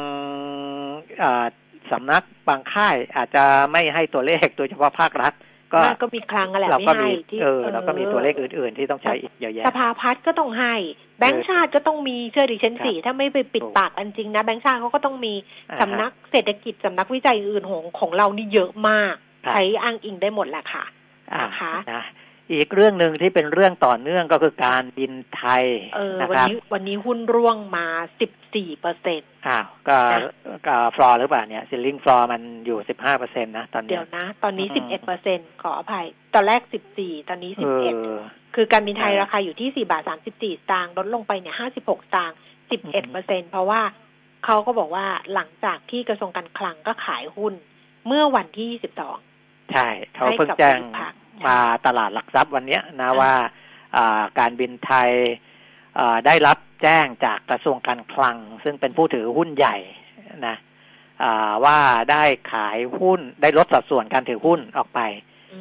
[1.22, 1.46] อ่า
[1.92, 5.34] สำนักบางค่ายอาจจะไม่ให้ตัวเลขโดยเฉพาะภาครัฐ
[5.74, 10.74] ก็มันก็มีครั้งอะไรเราไม่ก็ให้มีที่เออเราก็มีตัวเลขอื่น ๆ ที่ต้องใช้อีกเยอะแยะสภาพัฒน์ก็ต้องให้
[11.20, 15.34] แบงก์ชาติก็ต้องมีเชื่อดิฉันสี่ถ้าไม่ไปปิดถูกปากกันจริงนะแบงก์ชาติเขาก็ต้องมี
[15.72, 19.14] อ่าฮะสำนักเศรษฐกิจสำนักวิจัยอื่นของของเรานี่เยอะมาก
[19.46, 20.84] ครับใช้อ้างอิงได้หมดแหละค่ะ
[21.34, 22.04] อ่านะคะนะ
[22.52, 27.86] อีกเรื่องหนึ่งที่เป็นเรื่องต่อเนื่องก็คือการบินไทยเออนะวันครับนี้วันนี้หุ้นร่วงมา
[28.20, 30.20] สิบ สี่เปอร์เซ็นอ้าวก็นะ
[30.68, 36.06] ก็ฟลอร์หรือเปล่าเนี่ยซิลลิงฟลอร์มันอยู่สิบห้าเปอร์เซ็นต์นะตอนเดี๋เนี้ยวนะ ตอนนี้อืสิบมเอ็ดเปอร์เซ็นขออภัย
[36.36, 38.10] ตอนแรกสิบสี่ตอนนี้เอสิบเอ็ดอ
[38.56, 42.38] คือการบินไทยเออราคาอยู่ที่สี่บาทสามสิบสี่สตางค์ลดลงไปเนี่ยห้าสิบหกสตางค์
[42.72, 43.82] สิบเอ็ดเปอร์เซ็นเพราะว่า
[44.46, 47.54] เขาก็บอกว่าหลังจากที่กระทรวงการคลังก็ขายหุ้น
[48.08, 49.18] เมื่อวันที่ยี่สิบสอง
[49.72, 51.14] ใช่ เขาให้เพิ่งกับแจ้งบริษัท
[51.48, 53.34] มาตลาดหลักทรัพย์วันเนี้ยนะอ่าว่า
[53.96, 55.47] อ่าการบินไทยอ่า
[56.26, 59.78] ได้รับแจ้งจากกระทรวงการคลัง ซึ่งเป็นผู้ถือหุ้นใหญ่
[60.48, 60.58] นะ
[61.24, 61.78] อ่าว่า
[62.12, 65.00] ได้ขายหุ้นได้ลดสัดส่วนการถือหุ้นออกไป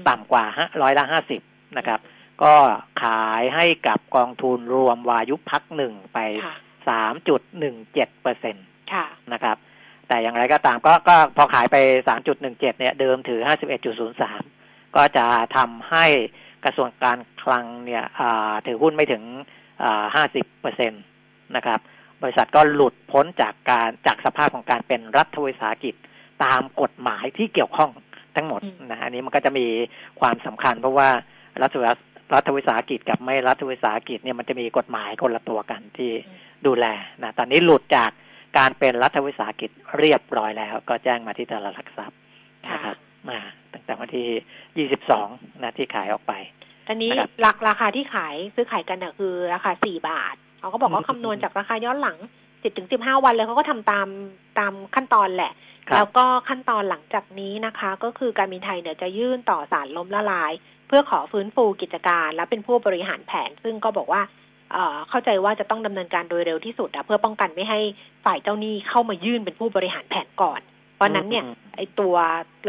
[0.09, 0.45] ต่ำกว่า
[0.83, 1.41] ร้อยละห้าสิบ
[1.79, 2.01] นะครับ
[2.43, 2.55] ก็
[3.03, 6.57] ขายให้กับกองทุนรวมวายุพักหนึ่งไปค่ะ
[6.89, 8.61] สามจุดหนึ่งเจ็ดเปอร์เซ็นต
[8.93, 9.57] ค่ะนะครับ
[10.09, 11.77] แต่อย่างไรก็ตามก็ก็พอขายไป
[12.25, 13.41] 3.17เนี่ยเดิมถือ
[14.19, 16.07] 51.03ก็จะทำให้
[16.65, 19.23] กระทรวงการคลังเนี่ยอ่าถือหุ้นไม่ถึง
[19.83, 20.97] อ่า50เปอร์เซ็นต
[21.57, 21.81] นะครับ
[22.23, 25.95] บริษัทก็หลุดพ้นจากการจากสภาพของการเป็นรัฐวิสาหกิจ
[26.45, 27.91] ตามกฎหมายที่เกี่ยวข้อง
[28.37, 29.67] ทั้งหมดอืมนะอันนี้มันก็จะมี
[30.21, 31.09] ความสำคัญ เพราะว่า
[31.63, 31.93] รัฐวิสา
[32.35, 36.11] รัฐวิสาหกิจกับไม่รัฐวิสาหกิจเนี่ยมันจะมีกฎหมายคนละตัวกันที่
[36.67, 36.87] ดูแล
[37.23, 38.11] นะตอนนี้หลุดจาก
[38.59, 42.19] การเป็นรัฐวิสาหกิจเรียบร้อยแล้ว ก็แจ้งมาที่ตลาดหลักทรัพย์
[42.71, 42.97] นะครับ
[43.29, 43.39] มา
[43.73, 46.33] ตั้งแต่วันที่ 22 นะที่ขายออกไป
[46.89, 52.17] อันนี้นะครับราคาราคาที่ขายซื้อขายกันเนี่ยคือราคาสี่บาทเขาก็บอกว่าอืมคำนวณจากราคาย้อนหลัง
[52.63, 54.09] สิบถึงสิบห้าวันเลยเขาก็ทำตาม
[54.59, 55.53] ตามขั้นตอนแหละ
[55.89, 60.53] ครับแล้วก็ขั้นตอนหลังจากนี้นะคะ ก็คือการบินไทยเนี่ยจะยื่นต่อศาลล้มละลาย
[60.89, 64.23] เพื่อขอฟื้นฟูกิจการ และเป็นผู้บริหารแผน ซึ่งก็บอกว่า
[64.73, 67.81] เอ่อเข้าใจว่าจะต้องดำเนินการโดยเร็วที่สุดอะเพื่อป้องกันไม่ให้
[68.25, 70.61] ฝ่ายเจ้าหนี้เข้ามายื่นเป็นผู้บริหารแผนก่อน
[70.97, 72.15] เพราะฉะนั้นเนี่ยอืมไอตัว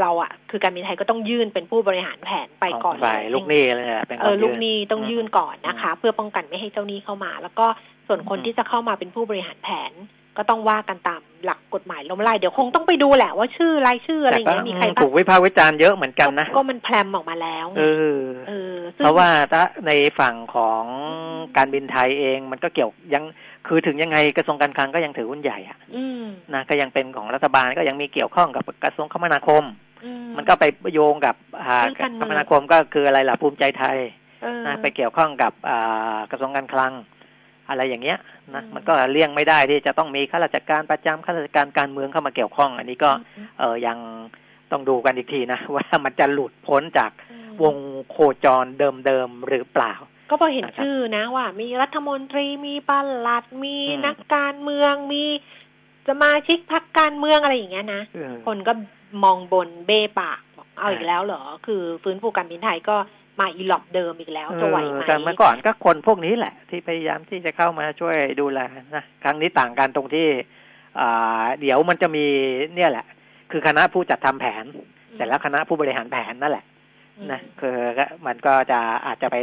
[0.02, 7.66] เราอะคือการบินไทยก็ต้องยื่นเป็นผู้บริหารแผนไปก่อนฝ่ายเลยลูกหนี้เลยอะเป็นเออคลูกหนี้ต้องยื่นก่อนอืมนะคะ เพื่อป้องกันไม่ให้เจ้าหนี้เข้ามา แล้วก็
[8.08, 9.92] ส่วนคนอืมที่จะเข้ามาเป็นผู้บริหารแผน
[10.38, 17.84] ก็ต้องว่ากันตามหลักกฎหมายล้มละลายเดี๋ยวคงต้องไปดูแหละว่าชื่อรายชื่ออะไรอย่างเงี้ยมีใครบ้าถูงกวิพากษ์วิจารณ์เยอะเหมือนกันนะก็มันแพรมออกมาแล้วไงเอ
[18.18, 20.84] อเออซึ่งเพราะว่าถ้าในฝั่งของ
[21.58, 23.24] การบินไทยเองมันก็เกี่ยวยัง
[23.68, 29.64] คือถึงยังไงกระทรวงการคลังก็ยังถือหุ้นใหญ่อะอืมนะก็ยังเป็นของรัฐบาลก็ยังมีเกี่ยวข้องกับกระทรวงคมนาคม
[30.06, 33.98] อืมันก็ไปโยงกับอ่าเรื่องการเมืคองมนาคมก็คืออะไรล่ะภูมิใจไทย
[34.42, 36.94] เออนะไปเกี่ยวข้องกับอ่ากระทรวงการคลัง
[37.70, 38.18] อะไรอย่างเงี้ย
[38.56, 43.10] นะอืมมันก็เลี่ยงไม่ได้ที่จะต้องมีข้าราชการประจำข้าราชการการเมืองเข้ามาเกี่ยวข้อง อันนี้ก็
[43.60, 43.98] เออยัง
[44.72, 47.76] ต้องดูกันอีกทีนะว่ามันจะหลุดพ้นจากอืมวง
[48.10, 49.94] โคจรเดิมๆหรือเปล่า
[50.30, 52.92] ก็พอเห็นนะครับชื่อนะว่า มีรัฐมนตรีมีป
[53.28, 55.24] ลัดมีอืมนักการเมืองมี
[56.10, 58.74] สมาชิกพรรคการเมืองอะไรอย่างเงี้ยนะเออคนก็
[59.24, 62.98] มองบนเบ้ปากบอกเอาใช่อีกแล้วเหรอ คือฟื้นฟูการบินไทยก็
[63.40, 68.60] มาอีหลอบเดิมอีกแล้วจะไหวไหมเออแต่เมื่อก่อนก็คนพวกนี้แหละ ที่พยายามที่จะเข้ามาช่วยดูแล
[68.96, 70.28] นะครั้งนี้ต่างกันตรงที่
[71.00, 72.26] อ่าเดี๋ยวมันจะมี
[72.76, 73.06] เนี่ยแหละ
[73.52, 74.66] คือคณะผู้จัดทำแผน
[75.18, 76.66] แต่ละคณะผู้บริหารแผนนั่นแหละ
[77.18, 79.38] อืมนะคือก็มันก็จะอาจจะไป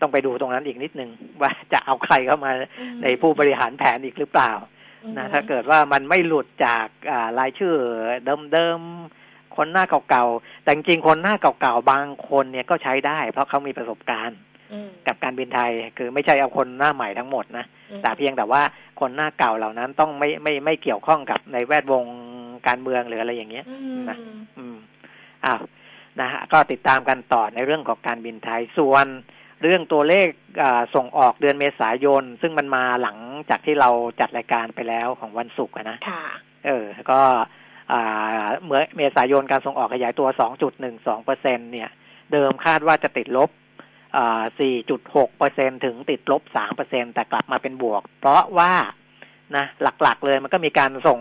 [0.00, 1.10] ต้องไปดูตรงนั้นอีกนิดนึง
[1.42, 4.52] ว่าจะเอาใครเข้ามาอืมในผู้บริหารแผนอีกหรือเปล่า
[5.16, 7.74] นะถ้าเกิดว่ามันไม่หลุดจากอ่ารายชื่อ
[8.52, 14.38] เดิมๆคนหน้าเก่าๆแต่จริงๆคนหน้าเก่าๆบางคนเนี่ยก็ใช้ได้ เพราะเขามีประสบการณ์
[14.72, 18.62] อืมกับการบินไทยคือไม่ใช่เอาคนหน้าใหม่ทั้งหมดนะอืมแต่เพียงแต่ว่า
[19.00, 22.04] คนหน้าเก่าเหล่านั้นต้องไม่ไม่ไม่เกี่ยวข้องกับในแวดวง
[22.66, 24.16] การเมืองหรืออะไรอย่างเงี้ยอืมนะ
[24.58, 24.76] อืม
[25.44, 25.60] อ้าว
[26.20, 29.06] นะฮะก็ติดตามกันต่อในเรื่องของการบินไทยส่วน
[29.62, 30.28] เรื่องตัวเลข
[30.62, 33.16] อ่าส่งออกเดือนเมษายน ซึ่งมันมาหลัง
[33.50, 33.90] จากที่เรา
[34.20, 36.24] จัดรายการไปแล้วของวันศุกร์อะนะค่ะ
[36.66, 37.20] เออ ก็
[37.92, 40.28] อ่าเมื่อเมษายนการส่งออกขยายตัว
[40.76, 41.90] 2.12เปอร์เซ็นเนี่ย
[42.32, 43.50] เดิมคาดว่าจะติดลบ
[44.16, 44.42] อ่า
[44.90, 48.72] 4.6เปอร์เซ็นถึงติดลบ 3 เปอร์เซ็นแต่กลับมาเป็นบวก เพราะว่า
[49.56, 51.20] นะหลักๆเลยมันก็มีการส่ง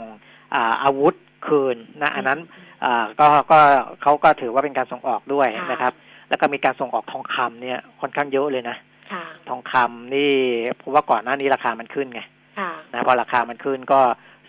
[0.55, 1.15] อาอาวุธ
[1.47, 2.39] คืนนะ อันนั้น
[2.83, 3.59] อ่าก็ก็
[4.01, 5.93] เขาก็ถือว่าเป็นการส่งออกด้วยค่ะนะครับ
[6.29, 8.77] แล้วก็มีการส่งออกทองคำเนี่ยค่อนข้างเยอะเลยนะ
[9.11, 10.33] ค่ะทองคำนี่
[10.77, 12.21] เพราะว่าก่อนหน้านี้ราคามันขึ้นไง
[12.59, 14.01] ค่ะนะพอราคามันขึ้นก็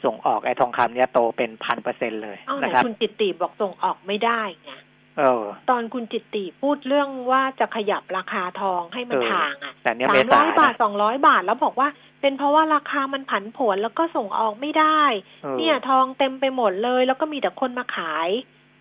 [0.05, 4.73] ส่งออกไอ้ทองคำเนี่ยโตเป็นพันเปอร์เซ็นเลยเอ้าไหนนะครับคุณจิตติบอกส่งออกไม่ได้ไง
[5.19, 11.89] เออตอนคุณจิตติพูดเรื่องว่าจะขยับราคาทองให้มันเออทางอะแต่เนี่ยสาเมมร้ษาอยบาทนะสองร้อยบาทแล้วบอกว่า
[12.21, 15.03] เป็นเพราะว่าราคามันผันผวนแล้วก็ส่งออกไม่ได้
[15.45, 18.29] ออเนี่ยทองเต็มไปหมดเลย แล้วก็มีแต่คนมาขาย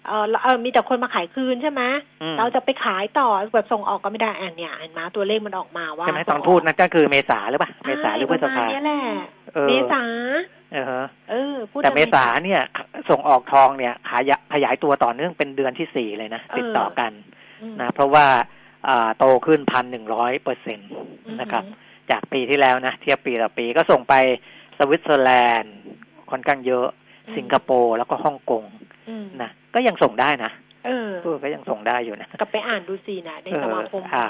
[0.07, 1.81] เออเออมีแต่คนมาขายคืนใช่ไหม
[2.21, 9.01] อืมเราจะไปขายต่อแบบส่งออกก็ไม่ได้อันเนี่ยเห็นไหมตัวเลขมันออกมาว่าใช่ไหมตอนพูดนะก็คือเมษาหรือเปล่าเมษาหรือพฤษใช่ปภาระมาณเนี้ยแหละ
[9.53, 10.03] เออเมษา
[10.71, 12.61] เออฮะเออพูดแต่ถึงเมษาเนี่ย
[13.09, 17.11] ส่งออกทองเนี่ยขยายขยายตัวต่อเนื่องเป็นเดือนที่สี่เลยนะติดต่อกัน
[17.61, 18.25] อืมนะเพราะว่า
[18.87, 20.83] อ่าโตขึ้นพันหนึ่งร้อยเปอร์เซ็นต
[21.41, 21.63] นะครับ
[22.11, 24.13] จากปีที่แล้วนะเทียบปีต่อปีก็ส่งไป
[24.77, 25.75] สวิตเซอร์แลนด์
[26.31, 26.87] ค่อนข้างเยอะ
[27.27, 28.63] อืมสิงคโปร์แล้วก็ฮ่องกง
[29.09, 30.51] อืมนะ ก็ยังส่งได้นะ
[30.85, 34.25] เออเออก็ยังส่งได้อยู่นะกลับไปอ่านดูสินะในสมาคมเอออ่า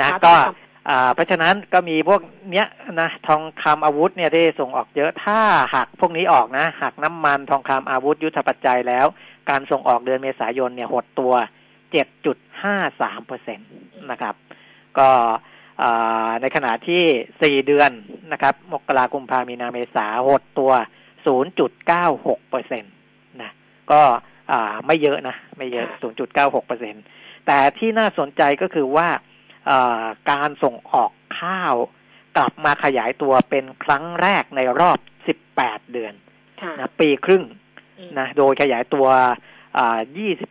[0.00, 2.66] นะค้าก็ทองคำอ่าเพราะฉะนั้นก็มีพวกเนี้ย
[3.00, 5.38] นะทองคำอาวุธเนี่ยที่ส่งออกเยอะถ้า
[5.74, 9.06] หักพวกนี้ออกนะหักน้ำมันทองคำอาวุธยุทธปัจจัยแล้ว
[9.50, 11.32] การส่งออกเดือนเมษายนเนี่ยหดตัว
[12.10, 13.64] 7.53เปอร์เซ็นต
[14.10, 14.34] นะครับ
[14.98, 15.08] ก็
[15.82, 17.90] อ่าในขณะที่4เดือน
[18.32, 20.72] นะครับ มกราคมพามีนาเมษาหดตัว
[21.40, 22.88] 0.96เปอร์เซ็นต
[23.42, 23.50] นะ
[23.92, 24.02] ก็
[24.50, 25.86] อ่าไม่เยอะนะ ไม่เยอะ
[26.26, 26.98] 0.96เปอร์เซ็นต
[27.46, 29.08] แต่ที่น่าสนใจก็คือว่า
[29.70, 31.74] อ่าการส่งออกข้าว
[32.36, 34.98] กลับมาขยายตัวเป็นครั้งแรกในรอบ
[35.46, 36.14] 18 เดือน
[36.62, 37.44] ค่ะนะปีครึ่ง
[37.98, 39.06] อืมนะโดยขยายตัว
[39.78, 39.98] อ่า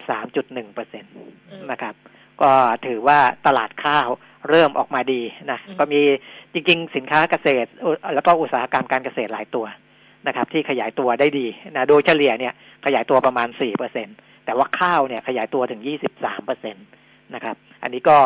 [0.10, 1.08] 23.1เปอร์เซ็นต
[1.50, 1.96] อืมนะครับ
[2.42, 2.52] ก็
[2.86, 4.08] ถือว่าตลาดข้าว
[4.50, 6.02] เริ่มออกมาดีนะอืมก็มี
[6.54, 9.66] จริง ๆ สินค้าเกษตรเอ่อแล้วก็อุตสาหกรรมการเกษตรหลายตัว
[10.28, 12.54] นะครับ ที่ขยายตัวได้ดีนะโดยเฉลี่ยเนี่ย
[12.86, 14.08] ขยายตัวประมาณ4เปอร์เซ็น
[14.46, 15.82] แต่ว่าข้าวเนี่ยขยายตัวถึง
[16.14, 16.82] 23เปอร์เซ็นต
[17.34, 18.18] นะครับ อันนี้ก็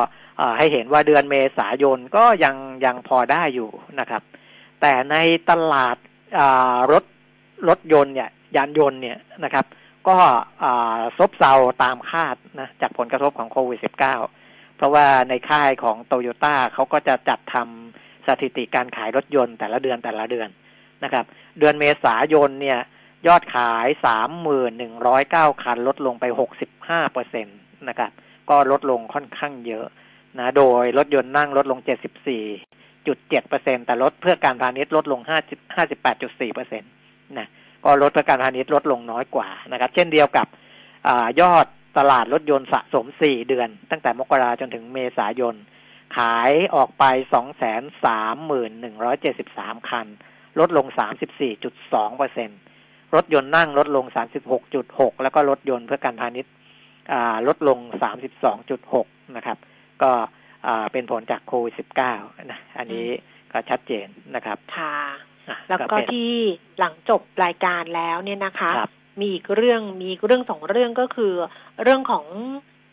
[0.57, 2.55] ให้เห็นว่าเดือนเมษายนก็ยัง
[2.85, 4.21] ยังพอได้อยู่นะครับ
[4.81, 5.15] แต่ใน
[5.49, 5.97] ตลาด
[6.91, 7.03] รถ
[7.69, 9.65] รถยนต์เนี่ยยานยนต์เนี่ยนะครับ
[10.09, 10.17] ก็
[11.17, 20.49] ซบเซาตามคาดนะจากผลกระทบของโควิด -19 เพราะว่าในค่ายของโตโยต้าเขาก็จะจัดทำสถิติการขายรถยนต์แต่ละเดือนแต่ละเดือน
[21.03, 21.25] นะครับ
[21.59, 22.79] เดือนเมษายนเนี่ย
[23.27, 27.51] ยอดขายสามหมื่นหนึ่งร้อยเก้าคัน ลดลงไปหกสิบห้าเปอร์เซ็นต
[27.89, 28.11] นะครับ
[28.49, 29.85] ก็ลดลงค่อนข้างเยอะ
[30.39, 32.43] นะ โดยรถยนต์นั่งลดลงเจ็ดสิบสี่
[33.07, 36.87] จุดเจ็ดเปอร์เซ็นแต่ลดเพื่อการพาณิชย์ลดลงห้าสิบห้าสิบแปดจุดสี่เปอร์เซ็นต
[37.37, 37.47] นะ
[37.85, 40.47] ก็ลดเพื่อการพาณิชย์ลดลงน้อยกว่านะครับ เช่นเดียวกับ
[41.07, 41.09] อ
[41.41, 41.65] ยอด
[41.97, 45.55] ตลาดรถยนต์สะสมสี่เดือน ตั้งแต่มกราจนถึงเมษายน
[46.17, 50.07] ขายออกไปสองแสนสามหมื่นหนึ่งร้อยเจ็ดสิบสามคัน
[50.59, 52.49] ลดลงสามสิบสี่จุดสองเปอร์เซ็น
[53.15, 56.53] รถยนต์นั่งลดลงสามสิบหกจุดหกแล้วก็รถยนต์เพื่อการพาณิชย์
[57.47, 59.57] ลดลงสามสิบสองจุดหกนะครับ
[60.03, 60.11] ก็
[60.91, 62.13] เป็นผลจากโควิดสิบเก้า
[62.51, 63.07] นะอันนี้
[63.51, 64.97] ก็ชัดเจนนะครับค่ะ
[65.69, 66.33] แล้วก็ที่
[66.79, 68.79] หลังจบรายการแล้วเนี่ยนะคะค
[69.19, 71.33] มีอีกเรื่องมีเรื่องสองเรื่องก็คือ
[71.83, 72.25] เรื่องของ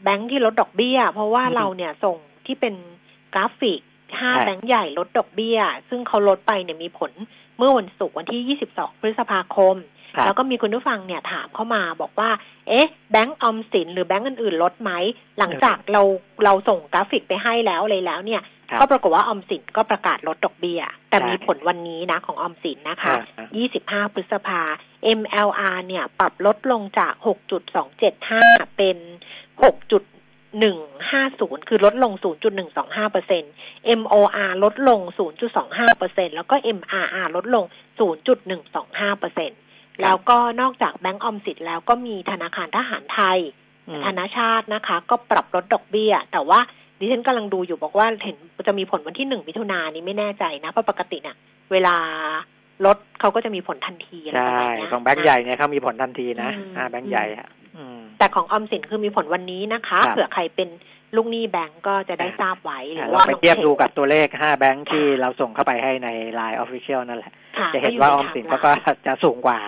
[0.02, 2.74] แบงค์ที่ลดดอกเบี้ย เพราะว่าเราเนี่ยส่งที่เป็น
[3.34, 3.80] กราฟิก
[4.20, 7.12] ห้าแบงค์ใหญ่ลดดอกเบี้ย ซึ่งเขาลดไปเนี่ยมีผล
[7.58, 9.76] เมื่อวันศุกร์วันที่ 22 พฤษภาคม
[10.24, 12.30] แล้วก็มีคุณผู้ฟังเนี่ยถามเข้ามาบอกว่า
[12.68, 14.90] เอ๊ะ แบงก์ออมสินหรือแบงก์อื่นๆลดไหม
[15.38, 16.02] หลังจากเรา
[16.44, 18.42] เราส่งกราฟิกไปให้แล้วเลยแล้วเนี่ย
[18.80, 23.14] ก็ปรากฏว่าออมสินก็ประกาศลดดอกเบี้ย แต่มีผลวันนี้นะของออมสินนะคะ
[23.64, 24.60] 25 พฤษภา
[25.18, 27.12] MLR เนี่ยปรับลดลงจาก
[28.00, 28.96] 6.275 เป็น
[30.62, 32.12] 6.150 คือลดลง
[32.62, 33.52] 0.125เปอร์เซ็นต์
[34.00, 35.00] MOR ลดลง
[35.50, 37.64] 0.25เปอร์เซ็นต์แล้วก็ MRR ลดลง
[38.42, 39.58] 0.125เปอร์เซ็นต์
[40.02, 43.38] แล้วก็นอกจากแบงก์ออมสินแล้วก็มีธนาคารทหารไทย
[44.06, 46.60] ธนาชาตินะคะ ก็ปรับลดดอกเบี้ย แต่ว่า
[46.98, 48.36] ดิฉันกำลังดูอยู่บอกว่าเห็น
[48.66, 51.36] จะมีผลวันที่หนึ่งมิถุนายนนี้ไม่แน่ใจนะ เพราะปกติเนี่ย
[51.72, 51.96] เวลา
[52.86, 57.48] ลดเขาก็จะมีผลทันทีอะไรแบบนี้ของแบงก์ใหญ่เนี่ยเขามีผลทันทีนะอ่าแบงก์ใหญ่อะ
[58.18, 60.68] แต่ของออมสินคือมีผลวันนี้นะคะ เผื่อใครเป็น
[61.16, 67.32] ลูกหนี้แบงก์ก็จะได้ทราบไว้หรือว่าไปเทียบดูกับตัวเลขห้าแบงก์ที่เราส่งเข้าไปให้ในไลน์ official นั่นแหละ
[67.74, 68.72] จะเห็นว่าออมสินเขาก็
[69.06, 69.58] จะสูงกว่า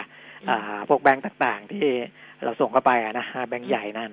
[0.48, 1.87] อ่าพวกแบงก์ต่างๆ ที่
[2.44, 4.12] เราส่งเข้าไปนะแบงก์ใหญ่นั่น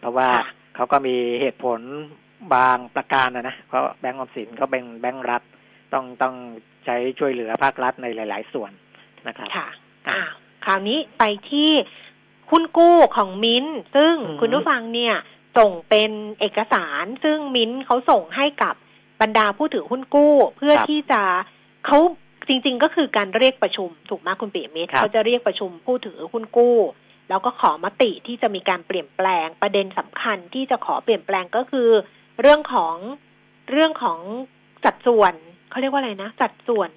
[0.00, 0.28] เพราะว่า
[0.74, 1.80] เขาก็มีเหตุผล
[2.54, 5.42] บางประการนะนะเพราะแบงก์ออมสินเขาเป็นแบงก์รัฐ
[5.92, 6.34] ต้องต้อง
[6.84, 8.72] ใช้ช่วยเหลือภาครัฐในหลาย ๆ ส่วน
[9.28, 9.68] นะครับค่ะ
[10.08, 10.20] อ่า
[10.64, 11.70] คราวนี้ไปที่
[12.52, 15.14] หุ้นกู้ของมิ้นซึ่งคุณผู้ฟังเนี่ย
[15.58, 16.10] ส่งเป็น
[16.40, 18.74] เอกสาร ซึ่งมิ้นเขาส่งให้กับ
[19.20, 21.22] บรรดาผู้ถือหุ้นกู้ เพื่อที่จะ
[21.86, 21.98] เขา
[22.48, 26.76] จริง ๆ ก็คือการเรียกประชุมถูกไหมคุณปีมิตรเขาจะเรียกประชุมผู้ถือหุ้นกู้
[27.28, 31.88] แล้วก็ขอมติที่จะมีการเปลี่ยนแปลงประเด็นสำคัญที่จะขอเปลี่ยนแปลงก็คือ
[32.40, 32.96] เรื่องของ
[33.70, 34.18] เรื่องของ
[34.84, 35.34] สัดส่วน
[35.70, 36.90] เขาเรียกว่าอะไรนะสัดส่วน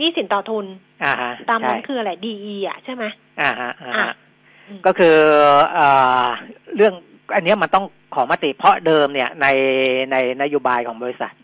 [0.00, 0.66] นี่สินต่อทุน
[1.50, 2.34] ตามนั้นคืออะไรดี
[2.66, 3.04] อะใช่ไหม
[3.40, 3.72] อ่าฮะ
[4.86, 5.16] ก็คือ
[5.78, 5.80] อ
[6.76, 6.94] เรื่อง
[7.34, 9.46] อันนี้มันต้องขอมติเพราะเดิมเนี่ยใน
[10.12, 11.34] ในนโยบายของบริษัท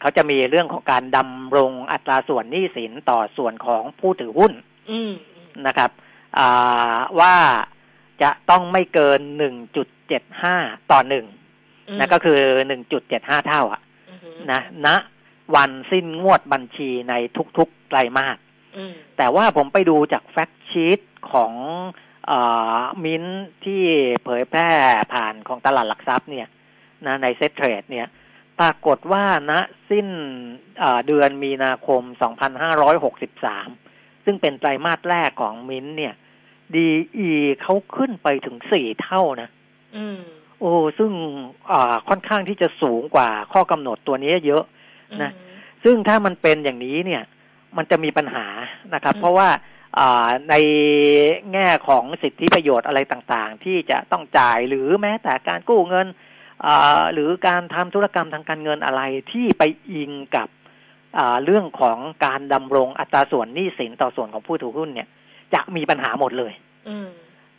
[0.00, 4.52] เขาจะมีเรื่องของการดำรงอัตราส่วนหนี้สินต่อส่วนของผู้ถือหุ้น
[5.66, 5.90] นะครับ
[7.20, 7.34] ว่า
[8.22, 10.56] จะต้องไม่เกินหนึ่งจุดเจ็ดห้า
[10.90, 11.26] ต่อหนึ่ง
[11.98, 13.80] นะก็คือหนึ่งจุดเจ็ดห้าเท่าอะ
[14.52, 14.88] นะณ
[15.56, 17.14] วันสิ้นงวดบัญชีใน
[17.58, 18.38] ทุกๆไตรมาส
[19.16, 21.00] แต่ว่าผมไปดูจาก fact sheet
[21.32, 22.03] ของอ
[23.04, 23.24] มิน
[23.64, 23.82] ที่
[24.24, 24.70] เผยแพร่
[25.14, 26.48] ผ่านของตลาดหลักทรัพย์เนี่ย
[27.06, 28.06] นะใน Settrade เนี่ย
[28.60, 29.60] ปรากฏว่าณนะ
[29.90, 30.08] สิ้น
[31.06, 32.02] เดือนมีนาคม
[33.08, 36.14] 2563 ซึ่งเป็นไตรมาสแรกของมินเนี่ย
[36.76, 37.30] ดีอี
[37.62, 39.48] เขาขึ้นไปถึงสี่เท่านะ
[40.60, 41.12] โอ้ซึ่ง
[41.72, 44.64] อ่าค่อนข้างที่จะสูงกว่าข้อกำหนดตัวนี้เยอะ
[45.22, 45.30] นะ
[45.84, 47.22] ซึ่งถ้ามันเป็นอย่างนี้เนี่ย
[47.76, 48.46] มันจะมีปัญหา
[48.94, 49.48] นะครับ เพราะว่า
[50.50, 50.54] ใน
[51.52, 56.06] แง่ของสิทธิประโยชน์อะไรต่างๆ ที่จะต้องจ่ายหรือแม้แต่การกู้เงิน
[57.12, 59.02] หรือการทำธุรกรรมทางการเงินอะไร
[59.32, 60.48] ที่ไปอิงกับ
[61.44, 65.08] เรื่องของการดำรงอัตราส่วนหนี้สินต่อส่วนของผู้ถือหุ้นเนี่ย
[65.54, 66.52] จะมีปัญหาหมดเลย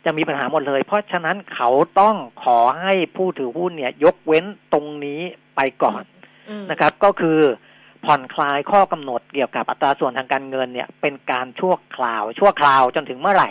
[0.04, 1.70] จะมีปัญหาหมดเลย เพราะฉะนั้นเขา
[2.00, 5.20] ต้องขอให้ผู้ถือหุ้นเนี่ย ยกเว้นตรงนี้
[5.56, 6.02] ไปก่อน
[6.70, 7.40] นะครับ ก็คือ
[8.04, 13.50] ผ่อนคลายข้อกำหนดเกี่ยวกับอัตราส่วนทางการเงินเนี่ย เป็นการชั่วคราว ชั่วคราวจนถึงเมื่อไหร่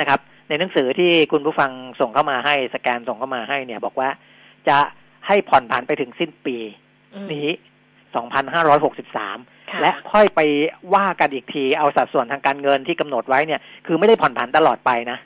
[0.00, 4.08] นะครับ ในหนังสือที่คุณผู้ฟังส่งเข้ามาให้สแกนส่งเข้ามาให้เนี่ย บอกว่า
[4.68, 4.78] จะ
[5.26, 6.56] ให้ผ่อนผันไปถึงสิ้นปี
[7.32, 7.48] นี้
[8.16, 10.40] 2563 และค่อยไป
[10.94, 15.18] ว่ากันอีกที เอาสัดส่วนทางการเงินที่กำหนดไว้เนี่ยคือไม่ได้ผ่อนผันตลอดไปนะ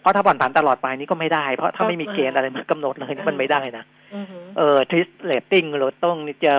[0.00, 3.84] เพราะถ้าผ่อนผันตลอดไปนี่ก็ไม่ได้ เพราะถ้าไม่มีเกณฑ์อะไรมากำหนดเลยมันไม่ได้นะ
[4.58, 6.52] เออ TRIS Rating เราต้องจะ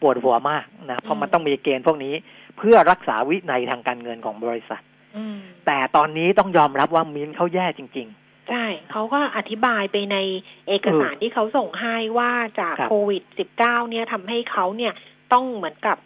[0.00, 2.14] ปวดหัวมากนะเพราะมันต้องมีเกณฑ์พวกนี้
[2.58, 4.82] เพื่อรักษาวินัยทางการเงินของบริษัท
[5.16, 8.08] อืมแต่ตอนนี้ต้องยอมรับว่ามิ้นท์เขาแย่จริง
[8.50, 10.16] ใช่เขาก็อธิบายไปใน
[10.68, 13.22] เอกสารที่เขาส่งให้ว่าจากครับโควิด
[13.56, 14.92] -19 เนี่ยทำให้เขาเนี่ย
[15.34, 15.98] ต้องเหมือนกับ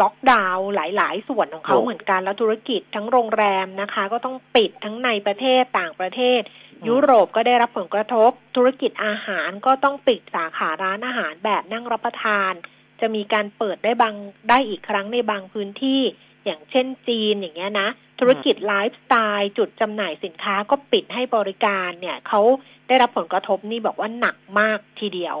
[0.00, 12.52] ล็อกดาวน์หลาย ๆ ส่วนของเขาถูกเหมือนกันแล้วธุรกิจทั้งโรงแรมนะคะ ก็ต้องปิดทั้งในประเทศต่างประเทศอืมยุโรปก็ได้รับผลกระทบ ธุรกิจอาหารก็ต้องปิดสาขาร้านอาหารแบบนั่งรับประทาน
[13.00, 14.14] จะมีการเปิดได้บาง
[14.48, 16.02] ได้อีกครั้งในบางพื้นที่
[16.44, 17.88] อย่างเช่นจีนอย่างเงี้ยนะ
[18.20, 22.40] ธุรกิจไลฟ์สไตล์จุดจำหน่ายสินค้าก็ปิดให้บริการเนี่ยเขา
[22.88, 25.36] ได้รับผลกระทบนี่บอกว่าหนักมากทีเดียว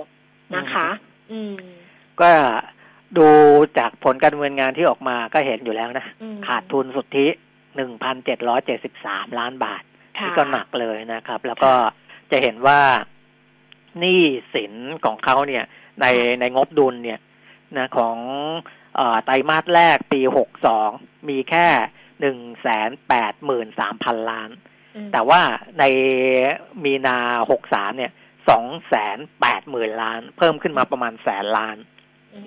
[0.56, 0.88] นะคะ
[1.32, 2.30] อืมๆก็
[3.18, 3.28] ดู
[3.78, 7.26] จากผลการดำเนินงานที่ออกมาก็เห็นอยู่แล้วนะอืมขาดทุนสุทธิ
[7.76, 9.82] หนึ่งพันเจ็ดร้อยเจ็ดสิบสามล้านบาท
[10.18, 11.72] ค่ะนี่ก็หนักเลยนะครับ แล้วก็
[12.30, 12.80] จะเห็นว่า
[13.98, 14.22] หนี้
[14.54, 15.64] สินของเขาเนี่ย
[16.00, 16.06] ใน
[16.40, 17.20] ในงบดุลเนี่ย
[17.76, 18.16] นะของ
[18.96, 20.90] เออไตรมาสแรกปีหกสอง
[21.28, 21.66] มีแค่
[22.20, 24.50] หนึ่งแสนแปดหมื่นสามพันล้าน
[24.96, 25.40] อืมแต่ว่า
[25.78, 25.84] ใน
[26.84, 27.18] มีนา
[27.50, 28.12] หกสามเนี่ย
[28.48, 31.99] สองแสนแปดหมื่นล้าน เพิ่มขึ้นมาประมาณแสนล้านอืม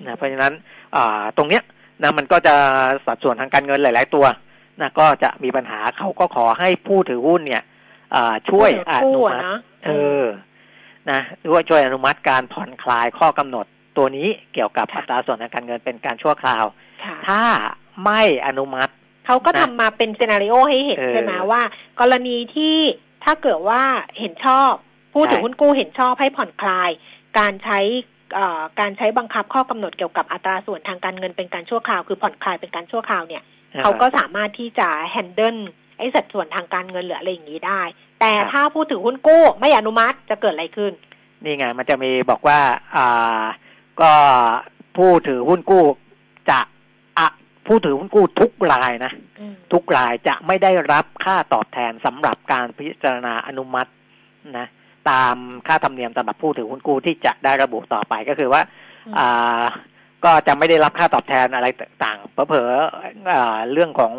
[0.06, 0.52] นะเพราะฉะนั้น
[0.96, 1.62] อ่าตรงเนี้ย
[2.02, 2.54] นะมันก็จะ
[3.06, 4.26] สัดส่วนทางการเงินหลาย ๆ ตัว
[4.80, 7.62] นะก็จะมีปัญหาเขาก็ขอให้ผู้ถือหุ้นเนี่ย
[8.14, 9.90] อ่าช่วยอกู้นุอะมัตินะเอ
[10.22, 10.24] อ
[11.10, 13.66] นะหรือว่าช่วยอนุมัติการผ่อนคลายข้อกำหนด
[13.96, 16.64] ตัวนี้เกี่ยวกับอัตราส่วนทางการเงินเป็นการชั่วคราว
[17.04, 17.42] ค่ะถ้า
[18.04, 18.92] ไม่อนุมัติ
[19.26, 21.62] เขาก็นะทำมาเป็นซีนารีโอให้เห็นเออใช่ไหมว่า
[22.00, 22.76] กรณีที่
[23.24, 23.82] ถ้าเกิดว่า
[24.18, 24.72] เห็นชอบ
[25.12, 26.90] ผู้ถือใช่หุ้นกู้เห็นชอบให้ผ่อนคลาย
[27.38, 28.13] การใช้เอ่อ
[28.80, 33.42] การใช้บังคับข้อกำหนดเกี่ยวกับอัตราส่วนทางการเงินเป็นการชั่วคราวคือผ่อนคลายเป็นการชั่วคราวเนี่ย
[33.82, 35.56] เขาก็สามารถที่จะแฮนเดิล
[35.98, 37.82] ไอ้สัดส่วนทางการเงินหรืออะไรอย่างนี้ได้
[38.20, 40.92] แต่ครับถ้าผู้ถือหุ้นกู้ไม่อนุมัติจะเกิดอะไรขึ้น
[41.44, 42.58] นี่ไงมันจะมีบอกว่า
[42.96, 43.44] อ่า
[44.00, 44.12] ก็
[44.96, 45.84] ผู้ถือหุ้นกู้
[46.50, 46.60] จะ
[47.18, 47.26] อะ
[47.66, 53.90] ผู้ถือหุ้นกู้ทุกรายนะอืมทุกรายจะไม่ได้รับค่าตอบแทนสำหรับการพิจารณาอนุมัติ
[54.58, 54.66] นะ
[55.10, 55.36] ตาม
[55.66, 58.62] ค่าธรรมเนียมสำหรับผู้ถือหุ้นกู้ที่จะได้ระบุต่อไปก็คือว่า
[59.06, 59.64] อืมอ่า
[60.24, 64.12] ก็จะไม่ได้รับค่าตอบแทนอะไรต่างๆเผลอๆอ่าเรื่องของ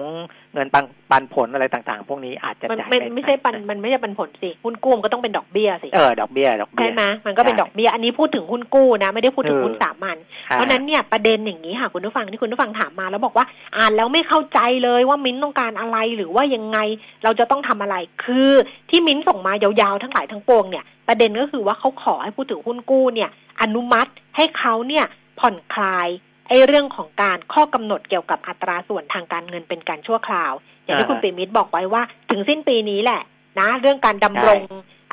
[0.54, 10.18] เงินปันปันผลอะไรต่างๆ พวกนี้อาจจะมันจ่ายไม่ด้ไม่ใช่ปันมันไม่ใช่ปันผลสิหุ้นกู้มันก็ต้องเป็นดอกเบี้ยสิเออดอกเบี้ยดอกเบี้ใช่ยไหมมันก็เป็นใช่ดอกเบี้ยอันนี้พูดถึงหุ้นกู้นะ ไม่ได้พูดถึงเออหุ้นสามัญ
[10.50, 13.46] อ่เพราะฉะนั้นเนี่ยประเด็นอย่างนี้ค่ะคุณผู้ฟังที่คุณผู้ฟังถามมาแล้วบอกว่า
[13.78, 16.78] อ่านแล้วไม่เข้าใจเลยว่ามิ้นท์ต้องการอะไรหรือว่ายังไง
[17.24, 18.52] เราจะต้องทำอะไรคือ
[18.90, 23.30] ที่มิ้นท์ส่งมายาวๆทั้งหลายทั้งปวงเนี่ยประเด็นก็คือว่าเขาขอให้ผู้ถือหุ้นกู้เนี่ย
[23.62, 25.06] อนุมัติให้เขาเนี่ย
[25.40, 26.08] ผ่อนคลาย
[26.48, 33.22] ไอ้เรื่องของการข้อกำหนดเกี่ยวกับอัตราส่วนทางการเงินเป็นการชั่วคราว อย่างที่คุณปิมิตรบอกไว้ว่า ถึงสิ้นปีนี้แหละ
[33.60, 34.62] นะ เรื่องการดำรง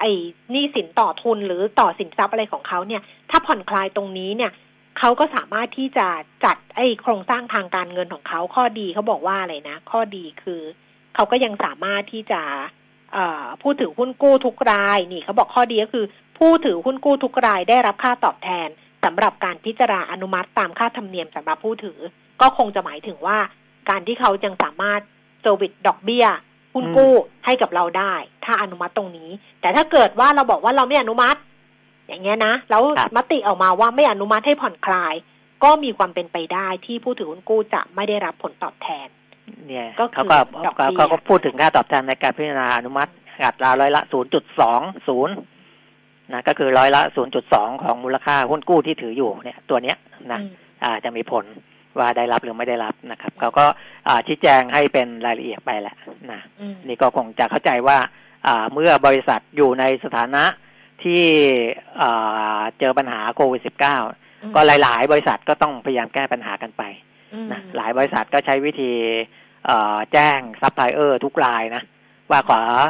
[0.00, 0.10] ไอ้
[0.50, 4.52] หนี้สินต่อทุนหรือต่อสินทรัพย์อะไรของเขาเนี่ย ถ้าผ่อนคลายตรงนี้เนี่ย
[4.98, 6.06] เขาก็สามารถที่จะ
[6.44, 10.62] จัดไอ้โครงสร้างทางการเงินของเขาข้อดีเขาบอกว่าอะไรนะ ข้อดีคือ
[11.14, 12.42] เขาก็ยังสามารถที่จะ
[13.12, 16.04] เอ่อผู้ถือหุ้นกู้ทุกรายนี่เขาบอกข้อดีก็คือ
[16.38, 18.68] ผู้ถือหุ้นกู้ทุกรายได้รับค่าตอบแทน
[19.04, 21.98] สำหรับการพิจารณาอนุมัติตามค่าธรรมเนียมสำหรับผู้ถือ
[22.40, 23.38] ก็คงจะหมายถึงว่า
[23.90, 25.00] การที่เขายังสามารถ
[25.40, 26.26] เซอร์วิสดอกเบี้ย
[26.74, 28.12] หุ้นกู้ให้กับเราได้
[28.44, 31.38] ถ้าอนุมัติตรงนี้ แต่ถ้าเกิดว่าเราบอกว่าเราไม่อนุมัติ
[32.08, 35.14] อย่างเงี้ยนะแล้วครับมติออกมาว่าไม่อนุมัติให้ผ่อนคลาย
[35.64, 39.08] ก็มีความเป็นไปได้ที่ผู้ถือหุ้นกู้จะไม่ได้รับผลตอบแทน
[39.66, 40.36] เนี่ยก็คือเขาก็
[40.66, 43.10] ดอกเบี้ยเขาก็พูดถึงค่าตอบแทนในการพิจารณาอนุมัติ
[43.44, 44.02] อัตราร้อยละ
[44.82, 45.51] 0.20
[46.32, 47.02] นะก็คือร้อยละ
[47.42, 49.96] 0.2 ของมูลค่าหุ้นกู้ที่ถืออยู่เนี่ยตัวเนี้ย
[50.32, 50.50] นะอืม
[50.84, 51.44] อ่าจะมีผล
[51.98, 53.64] ว่าได้รับหรือไม่ได้รับนะครับเขาก็
[54.08, 55.96] อ่าชี้แจงให้เป็นรายละเอียดไปแหละ
[56.32, 57.98] นะอืมนี่ก็คงจะเข้าใจว่า
[58.46, 60.44] อ่าเมื่อบริษัทอยู่ในสถานะ
[61.02, 61.22] ที่
[62.02, 66.82] อ่าเจอปัญหาโควิด -19 ก็หลาย ๆ บริษัทก็ต้องพยายามแก้ปัญหากันไป
[67.34, 68.92] อืมนะหลายบริษัทก็ใช้วิธี
[69.66, 71.82] เอ่อแจ้งซัพพลายเออร์ทุกรายนะ
[72.30, 72.86] ว่าขออา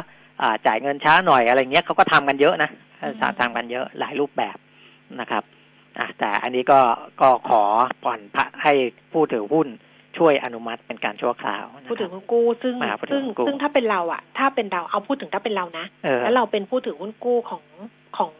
[0.65, 2.69] จ่ายเงินช้าหน่อยอะไรเงี้ยเขาก็ทำกันเยอะนะ
[3.39, 4.57] ทำกันเยอะหลายรูปแบบ
[5.19, 5.43] นะครับ
[5.99, 6.79] อะแต่อันนี้ก็
[7.21, 7.63] ก็ขอ
[8.03, 8.73] ผ่อนพระให้
[9.11, 9.67] ผู้ถือหุ้น
[10.17, 17.63] ช่วยอนุมัติเป็นการชั่วคราวนะผู้คถืรัอบหุ้นกู้ซึ่งมาผู้ถือซึ่งหุ้นกู้ซึ่งถ้าเป็นเราอะถ้าเป็นเราเอาพูดถึงถ้าเป็นเรานะเออแล้วเราเป็นผู้ถือหุ้นกู้ของ
[18.17, 18.33] ของ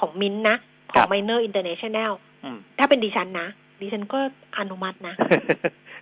[0.00, 0.56] ของมินท์นะ
[0.92, 2.12] ขครัองบไมเนอร์อินเตอร์เนชั่นแนล
[2.44, 3.48] อืมถ้าเป็นดิฉันนะ
[3.80, 4.18] ดิฉันก็
[4.58, 5.14] อนุมัตินะ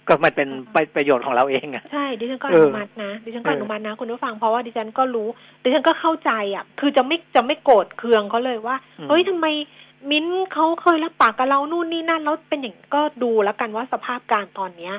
[0.08, 0.48] ก็มันเป็น
[0.96, 5.28] ประโยชน์ของเราเองอะใช่ดิฉันก็อเออนุมัตินะดิฉันก็เอออนุมัตินะคุณผู้ฟังเพราะว่าดิฉันก็รู้
[5.62, 9.46] ดิฉันก็เข้าใจอะ คือจะไม่จะไม่โกรธเคืองเขาเลยว่าอืมเฮ้ยทำไม
[10.10, 14.94] มิ้นท์เขาเคยรับปากกับเรานู่นนี่นั่นแล้วเป็นอย่างก็ดูแล้วกันว่าสภาพการตอนเนี้ย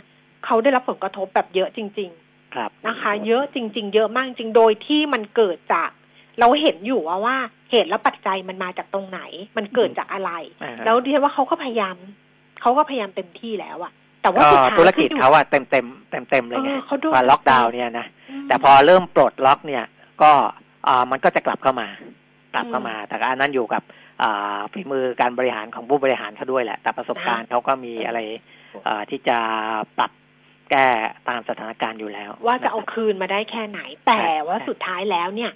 [0.45, 2.11] เขาได้รับผลกระทบแบบเยอะจริง
[2.55, 5.89] ครับๆนะคะ เยอะจริง ๆ เยอะมากจริงโดยที่มันเกิดจาก
[6.39, 7.37] เราเห็นอยู่ว่าว่า
[7.71, 9.21] เหตุและปัจจัยมันมาจากตรงไหน
[9.57, 10.31] มันเกิดจากอะไร
[10.63, 11.95] อ่าฮะแล้วดิฉันว่าเขาก็พยายาม
[12.61, 13.91] เขาก็พยายามเต็มที่แล้วอะ
[14.21, 18.07] แต่ว่าก็สุดท้ายธุรกิจขึ้นอยู่เขาอะเต็มเต็มเต็มเต็มๆเลยไงเออเขาโดนพอล็อกดาวน์เนี่ยนะ
[18.43, 19.83] มแต่พอเริ่มปลดล็อกเนี่ย
[20.21, 20.31] ก็
[20.87, 21.87] อ่ามันก็จะกลับเข้ามา
[22.53, 23.83] กลับเข้ามา แต่ก็อันนั้นอยู่กับ
[24.21, 28.19] อ่าฝีมือการบริหารของผู้บริหารเขาด้วยแหละ แต่ประสบการณ์เขาก็มีอะไร
[28.87, 29.37] อ่าที่จะ
[29.97, 30.11] ปรับ
[30.71, 30.87] แก้
[31.29, 35.51] ตามสถานการณ์อยู่แล้ว ว่าจะเอาคืนมาได้แค่ไหน แต่ว่าสุดท้ายแล้วเนี่ย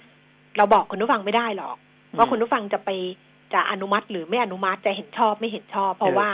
[0.56, 1.76] เราบอกคุณผู้ฟังไม่ได้หรอก
[2.16, 2.90] ว่าคุณผู้ฟังจะไป
[3.54, 6.28] จะอนุมัติหรือไม่อนุมัติจะเห็นชอบไม่เห็นชอบ เพราะว่า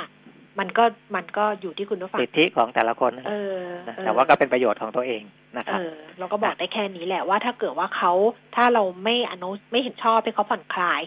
[0.60, 0.84] มันก็
[1.16, 5.22] มันก็อยู่ที่คุณผู้ฟังสิทธิของแต่ละคนนะเออนะเออแต่ว่าก็เป็นประโยชน์ของตัวเอง
[5.56, 8.12] นะคเอรับอเราก็บอกได้แค่นี้แหละว่าถ้าเกิดว่าเขา
[8.56, 11.00] ถ้าเราไม่อนุไม่เห็นชอบให้เขาผ่อนคลาย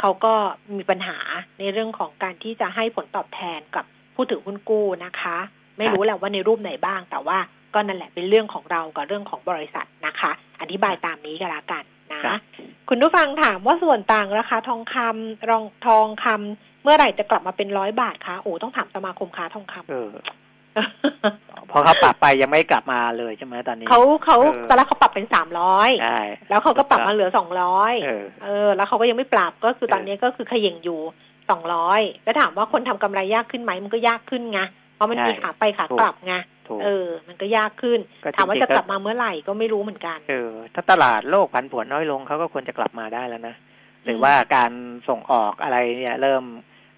[0.00, 0.32] เขาก็
[0.76, 1.18] มีปัญหา
[1.58, 3.84] ในเรื่องของการที่จะให้ผลตอบแทนกับ
[4.14, 5.38] ผู้ถือหุ้นกู้นะคะ
[5.78, 7.38] ไม่รู้แหละว่าในรูปไหนบ้าง แต่ว่า
[7.74, 10.30] ก็นั่นแหละเป็นเรื่องของเรากับเรื่องของบริษัทนะคะ
[10.60, 12.38] อธิบายตามนี้ก็แล้วกันนะครับ
[12.88, 20.10] คุณผู้ฟังถามว่าส่วนต่างราคาทองคำรองทองคำเมื่อไหร่จะกลับมาเป็นร้อยบาทคะโอ้ต้องถามสมาคมค้าทองคำเออ
[21.70, 26.20] พอเขาปรับไปยังไม่กลับมาเลยใช่ไหมตอนนี้เขาเขาเออตอนแรกเขาปรับเป็นสามร้อยใช่
[26.50, 31.00] แล้วเขาก็ปรับมาเหลือสองร้อยเออเออ แล้วเขาก็ยังไม่ปรับก็คือตอนนี้ก็คือเขย่งอยู่
[31.50, 34.60] สองร้อยแล้วถามว่าคนทำกำไรยากขึ้นไหมมันก็ยากขึ้นไง
[34.94, 36.34] เพราะมันใช่มีขาไปขากลับไง
[36.68, 43.54] ถูกเออ มันก็ยากขึ้นก็ถามว่าจริงๆจะกลับก็มาเมื่อไหร่ก็ไม่รู้เหมือนกัน เออ ถ้าตลาดโลกผันผวนน้อยลงเขาก็ควรจะกลับมาได้แล้วนะ
[44.04, 44.72] หรือว่าการ
[45.08, 46.44] ส่งออกอะไรเนี่ย เริ่ม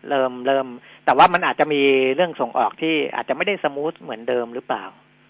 [0.09, 0.66] เริ่มเริ่ม
[1.05, 1.80] แต่ว่ามันอาจจะมี
[2.14, 4.84] เรื่องส่งออกที่อาจจะไม่ได้สมูทเหมือนเดิมหรือเปล่า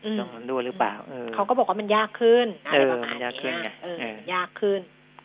[0.05, 4.81] อืมต้องมันดูหรือเปล่าเออเขาก็บอกว่ามันยากขึ้นอะไรเออประมาณมันยากขึ้นเนี้ยไงเออเออมันยากขึ้น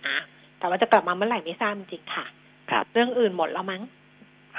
[0.05, 0.17] อะ
[0.59, 2.25] แต่ว่าจะกลับมาเมื่อไหร่ไม่ทราบจริงๆค่ะ
[2.71, 3.81] ครับ เรื่องอื่นหมดแล้วมั้ง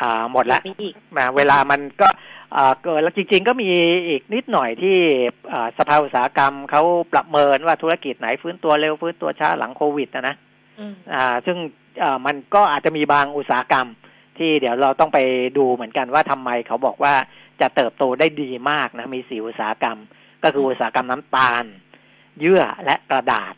[0.00, 2.08] อ่าหมดละมีอีกมาเวลามันก็
[2.56, 3.70] อ่าเกิดแล้วจริง ๆ ก็มี
[4.08, 4.96] อีกนิดหน่อยที่
[5.52, 6.82] อ่าสภาอุตสาหกรรมเขา
[7.12, 10.34] ประเมินว่าธุรกิจไหนฟื้นตัวเร็วฟื้นตัวช้าหลังโควิดนะนะ
[10.78, 11.56] อืมอ่า ซึ่ง
[12.02, 13.86] อ่ามันก็อาจจะมีบางอุตสาหกรรม
[14.38, 15.18] ที่เดี๋ยวเราต้องไป
[15.58, 17.14] ดูเหมือนกันว่าทำไมเขาบอกว่า
[17.60, 19.98] จะเติบโตได้ดีมากนะ มีสี่อุตสาหกรรม
[20.42, 21.64] ก็คืออุตสาหกรรมน้ำตาล
[22.40, 23.54] เยื่อและกระดาษ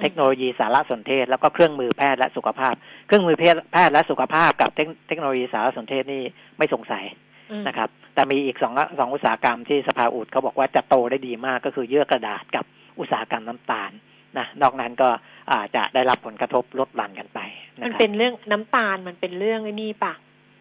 [0.00, 2.74] เทคโนโลยีสารสนเทศ แล้วก็เครื่องมือแพทย์และสุขภาพ
[3.06, 6.22] เครื่องมือแพทย์แพทย์และสุขภาพกับเทคเทคโนโลยีสารสนเทศนี่
[6.58, 7.04] ไม่สงสัย
[7.50, 12.64] อืมนะครับ แต่มีอีกสองสองอุตสาหกรรมที่สภาอุดเขาบอกว่าจะโตได้ดีมากก็คือเยื่อกระดาษกับ
[12.98, 13.90] อุตสาหกรรมน้ำตาล
[14.38, 15.08] นะนอกนั้นก็
[15.52, 17.40] อาจจะได้รับผลกระทบลดหลั่นกันไป
[17.78, 20.12] นะมันครับเป็นเรื่องน้ำตาลมันเป็นเรื่องไอ้นี่ปะ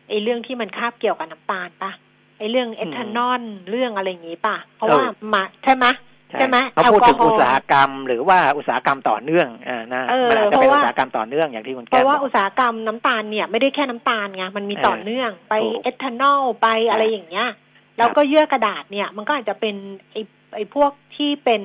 [0.10, 1.92] ไอ้เรื่องที่มันคาบเกี่ยวกับน้ำตาลปะ
[2.40, 5.04] ไอ้เรื่องเอทานอลเรื่องอะไรอย่างงี้ปะเพราะว่า
[5.34, 5.86] มาใช่ไหม
[6.32, 17.50] ใช่ไหมเขาพูดถึงแอลกอฮอล์อุตสาหกรรม หรือว่าอุตสาหกรรมต่อเนื่องอ่านะเออมันอาจจะเพเป็นราะอุว่าตสาหกรรมต่อเนื่องอย่างที่คุณเพแก้มราะว่าบออุกตสาหกรรมน้ำตาลเนี่ยไม่ได้แค่น้ำตาลไงมันมีเออต่อเนื่องไปถูกเอทานอลไปอะไรอย่างเงี้ย
[17.98, 19.76] แล้วก็เยื่อกระดาษเนี่ย มันก็อาจจะเป็น
[20.12, 20.22] ไอ้
[20.56, 21.62] ไอ้พวกที่เป็น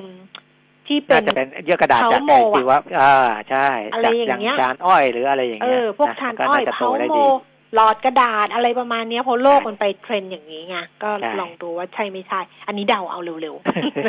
[0.87, 3.15] ที่เป็น่านจะเป็นเยื่อกระดาษจากเผาโมไออะชีวะอ่า
[3.49, 7.23] ใช่อะไรจากอย่างเงี้ยจานอ้อยหรืออะไรอย่างเอเงี้ยอพวกนะทานก็อ้อยน่าจะโตเผาได้โมดี
[7.75, 13.55] หลอดกระดาษอะไรประมาณเนี้ยเพราะโลกใช่มันไปเทรนด์อย่างนี้ไงก็ใช่ลองดูว่าใช่ไม่ใช่ อันนี้เดาเอาเร็ว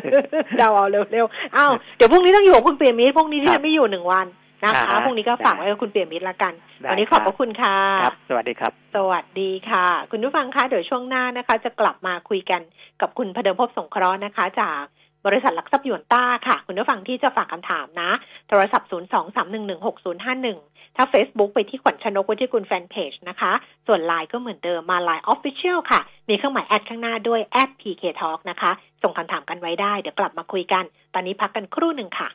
[0.00, 4.26] ๆเดาเอาเร็วๆอ้าวเดี๋ยวพรุ่งนี้ต้องอยู่กับคุณเปียมิตรพรุ่งนี้ที่ครัฉับนไม่อยู่หนึ่งวัน
[4.64, 6.52] นะคะอ่าฮะพรุ่งนี้ก็ฝากได้ไว้กับคุณเปียมิตรละกัน
[6.82, 12.60] ได้วันนี้ขอบพระคุณค่ะครับสวัสดีครับ สวัสดีค่ะ คุณผู้ฟังคะเดี๋ยวช่วงหน้านะคะ จะกลับมาคุยกัน
[13.00, 14.82] กับคุณพเดิมพบสงเคราะห์นะคะ จาก
[15.26, 18.10] บริษัทหลักทรัพย์หยวนต้าค่ะ คุณผู้ฟังที่จะฝากคำถามนะ
[18.48, 23.52] โทรศัพท์ 0 2 3 1 1 6 0 5 1 ถ้า Facebook ไปที่ขวัญชนกวิทยกุลแฟนเพจนะคะ
[23.86, 28.70] ส่วน Line ก็เหมือนเดิมมา Line Official ค่ะ มีเครื่องหมายแอดข้างหน้าด้วยแอด PK Talk นะคะ
[29.02, 32.28] ส่งคำถามกันไว้ได้ เดี๋ยวกลับมาคุยกัน ตอนนี้พักกันครู่หนึ่งค่ะ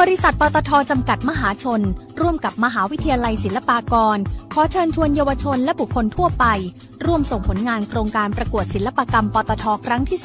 [0.00, 1.80] บริษัทปตทจำกัดมหาชน
[2.20, 4.18] ร่วมกับมหาวิทยาลัยศิลปากร
[4.52, 6.44] ขอเชิญชวนเยาวชนและบุคคลทั่วไป
[7.06, 10.18] ร่วมส่งผลงานโครงการประกวดศิลปกรรมปตทครั้งที่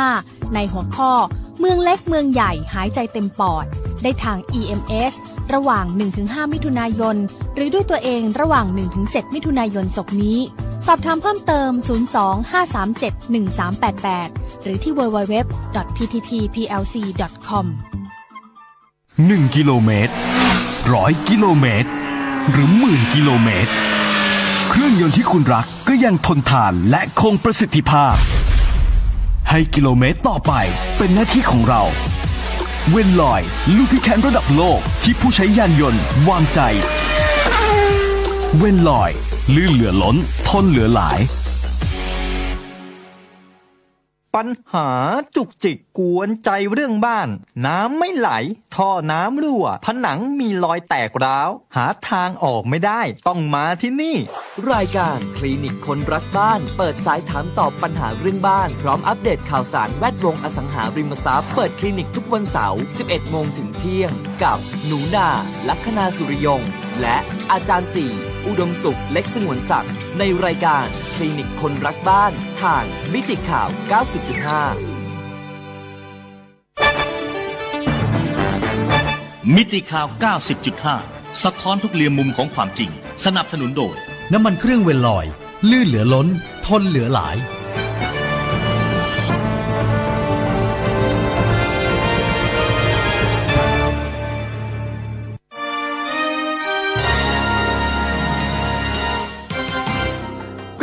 [0.00, 1.10] 35 ในหัวข้อ
[1.58, 3.66] เมืองเล็กเมืองใหญ่หายใจเต็มปอด
[4.02, 5.12] ได้ทาง EMS
[5.54, 5.84] ระหว่าง
[6.18, 7.16] 1-5 มิถุนายน
[7.54, 8.66] หรือด้วยตัวเองระหว่าง
[9.00, 10.38] 1-7 มิถุนายนศกนี้
[10.86, 11.70] สอบถามเพิ่มเติม
[13.58, 14.30] 02-537-1388
[14.62, 17.66] หรือที่ www.pttplc.com
[19.26, 20.12] 1กิโลเมตร
[20.94, 21.88] ร้อยกิโลเมตร
[22.50, 23.70] หรือหมื่นกิโลเมตร
[24.68, 28.14] เครื่องยนต์ที่คุณรักก็ยังทนทานและคงประสิทธิภาพ
[29.50, 30.52] ให้กิโลเมตรต่อไป
[30.96, 31.82] เป็นหน้าที่ของเรา
[32.90, 33.42] เวนลอย
[33.76, 36.60] ลูพิแคนระดับโลกที่ผู้ใช้ยานยนต์วางใจ
[38.58, 39.10] เวนลอย
[39.54, 40.16] ลื่นเหลือล้น
[40.48, 41.18] ทนเหลือหลาย
[44.38, 44.90] ปัญหา
[45.36, 47.28] จุกจิกกวนใจเรื่องบ้าน
[47.66, 48.30] น้ำไม่ไหล
[48.74, 54.16] ท่อน้ำรั่ว ผนังมีรอยแตกร้าว หาทางออกไม่ได้ต้องมาที่นี่
[54.72, 64.12] รายการคลินิกคนรักบ้าน เปิดสายถามตอบปัญหาเรื่องบ้าน พร้อมอัปเดตข่าวสารแวดวงอสังหาริมทรัพย์เปิดคลินิกทุกวันเสาร์ 11 โมงถึงเที่ยง
[64.42, 65.28] กับหนูนา
[65.68, 66.62] ลัคนาสุริยง
[67.00, 67.16] และ
[67.52, 68.06] อาจารย์ตี
[68.46, 70.84] อุดมสุขเล็กสงวนศักดิ์ในรายการ
[71.14, 72.32] คลินิกคนรักบ้าน
[72.62, 73.68] ทางมิติข่าว
[74.86, 74.98] 90.5
[79.54, 80.06] มิติข่าว
[80.74, 82.90] 90.5 สะท้อนทุกเรียมมุมของความจริง
[83.24, 83.96] สนับสนุนโดย
[84.32, 85.26] น้ำมันเครื่องเวลลอย
[85.70, 86.26] ลื่นเหลือล้น
[86.66, 87.36] ทนเหลือหลาย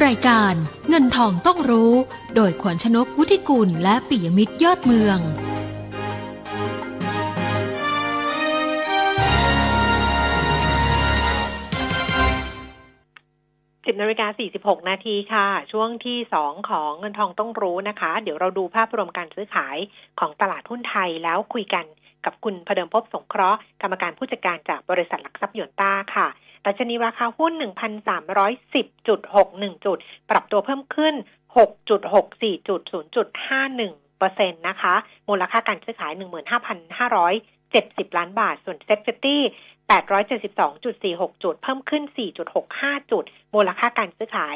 [0.06, 0.53] รายการ
[0.89, 1.93] เงินทองต้องรู้
[2.36, 5.20] โดยขวัญชนกวุฒิกุลและปิยมิตรยอดเมือง
[13.86, 19.78] สิบนาฬิกาสี่สิบหกนาทีค่ะ ช่วงที่สองของเงินทองต้องรู้นะคะ เดี๋ยวเราดูภาพรวมการซื้อขาย
[20.20, 21.86] ของตลาดหุ้นไทยแล้วคุยกัน
[22.26, 26.28] กับคุณพเดิมพบสงเคราะห์กรรมการผู้จัดการจากบริษัทหลักทรัพย์ยนต้าค่ะ
[26.66, 29.99] ดัชนีราคาหุ้น 1,310.61 จุด
[30.30, 31.13] ปรับตัวเพิ่มขึ้น
[31.72, 32.82] 6.64จุด
[33.49, 34.95] 0.51เปอร์เซ็นต์นะคะ
[35.30, 36.11] มูลค่าการซื้อขาย
[36.76, 39.41] 15,570 ล้านบาท ส่วน SET50
[39.91, 42.03] 872.46 จุด เพิ่มขึ้น
[42.57, 44.55] 4.65 จุด มูลค่าการซื้อขาย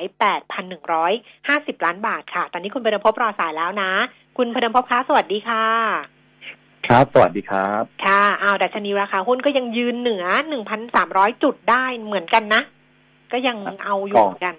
[0.98, 3.92] 8,150 ล้านบาทค่ะ ตอนนี้คุณเผดิมภพรอสายแล้วนะ
[4.38, 6.19] คุณเผดิมภพคะสวัสดีค่ะ
[6.88, 10.26] ครับ สวัสดีครับ ค่ะเอาดัชนีราคาหุ้นก็ยังยืนเหนือ
[10.84, 12.62] 1,300จุดได้เหมือนกันนะ
[13.32, 14.56] ก็ยังเอาอยู่เหมือนกัน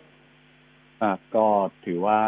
[1.03, 1.47] อ่าก็
[1.85, 2.19] ถือว่า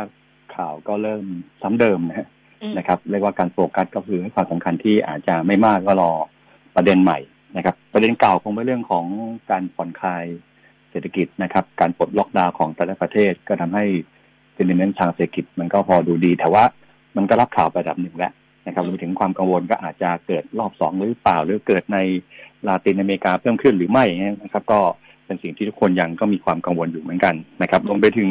[0.56, 1.24] ข่าวก็เริ่ม
[1.62, 2.28] ซ้ำเดิมนะฮะ
[2.62, 6.12] อืมนะครับ เรียกว่าการโฟกัสก็คือให้ความสำคัญที่อาจจะไม่มากก็รอ
[6.76, 7.18] ประเด็นใหม่
[7.56, 9.06] นะครับ ประเด็นเก่าคงเป็นเรื่องของ
[9.50, 10.24] การผ่อนคลาย
[10.90, 13.84] เศรษฐกิจนะครับ การปลดล็อกดาวน์ของแต่ละประเทศก็ทำให้
[14.54, 16.64] เซนิเมนต์ทางเศรษฐกิจมันก็พอดูดี แต่ว่า
[17.16, 18.32] มันก็รับข่าวไประดับหนึ่งแล้ว
[18.66, 21.98] นะครับรวมถึงความกังวลก็อาจจะเกิดรอบสองหรือเปล่า หรือเกิดใน
[22.66, 24.80] ลาตินอเมริกาเพิ่มขึ้นหรือไม่อย่างนี้นะครับ ก็
[25.26, 28.30] เป็นสิ่งที่ทุกคนยังก็มีความกังวลอยู่เหมือนกันนะครับรวมไปถึง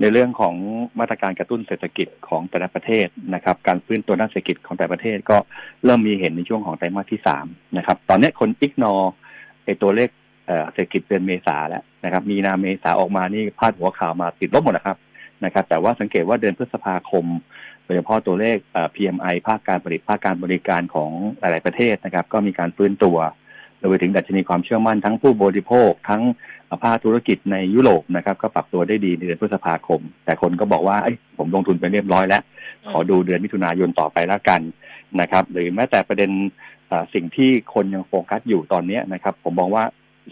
[0.00, 0.54] ในเรื่องของ
[0.98, 5.36] มาตรการกระตุ้นเศรษฐกิจของแต่ละประเทศนะครับ การฟื้นตัวด้านเศรษฐกิจของแต่ละประเทศก็
[5.84, 7.46] เริ่มมีเห็นในช่วงของไตรมาสที่สาม
[7.76, 8.92] นะครับ ตอนนี้คนอิกนอ
[9.64, 10.08] ไอตัวเลข
[10.46, 14.98] เอ่อเศรษฐกิจเดือนเมษาแล้วนะครับ มีนาเมษาออกมานี่พาดหัวข่าวมาติดลบหมดนะครับ
[15.44, 17.26] นะครับ แต่ว่าสังเกตว่าเดือนพฤษภาคม
[17.84, 21.10] โดยเฉพาะตัวเลขเอ่อ PMI ภาคการผลิตภาคการบริการของ
[21.40, 23.18] หลาย ๆ ประเทศนะครับ ก็มีการฟื้นตัว
[23.80, 26.22] รวมไปถึงดัชนีความเชื่อมั่นทั้งผู้บริโภค ทั้ง
[26.84, 32.42] ภาคธุรกิจในยุโรปนะครับก็ปรับตัวได้ดีในเดือนพฤษภาคม แต่คนก็บอกว่าเอ้ยผมลงทุนไปเรียบร้อยแล้ว
[32.90, 34.60] ขอดูเดือนมิถุนายนต่อไปแล้วกัน
[35.20, 36.30] นะครับหรือแม้แต่ประเด็น
[36.88, 39.84] เอ่อสิ่งที่คนยังโฟกัสอยู่ตอนเนี้ยนะครับ ผมมองว่า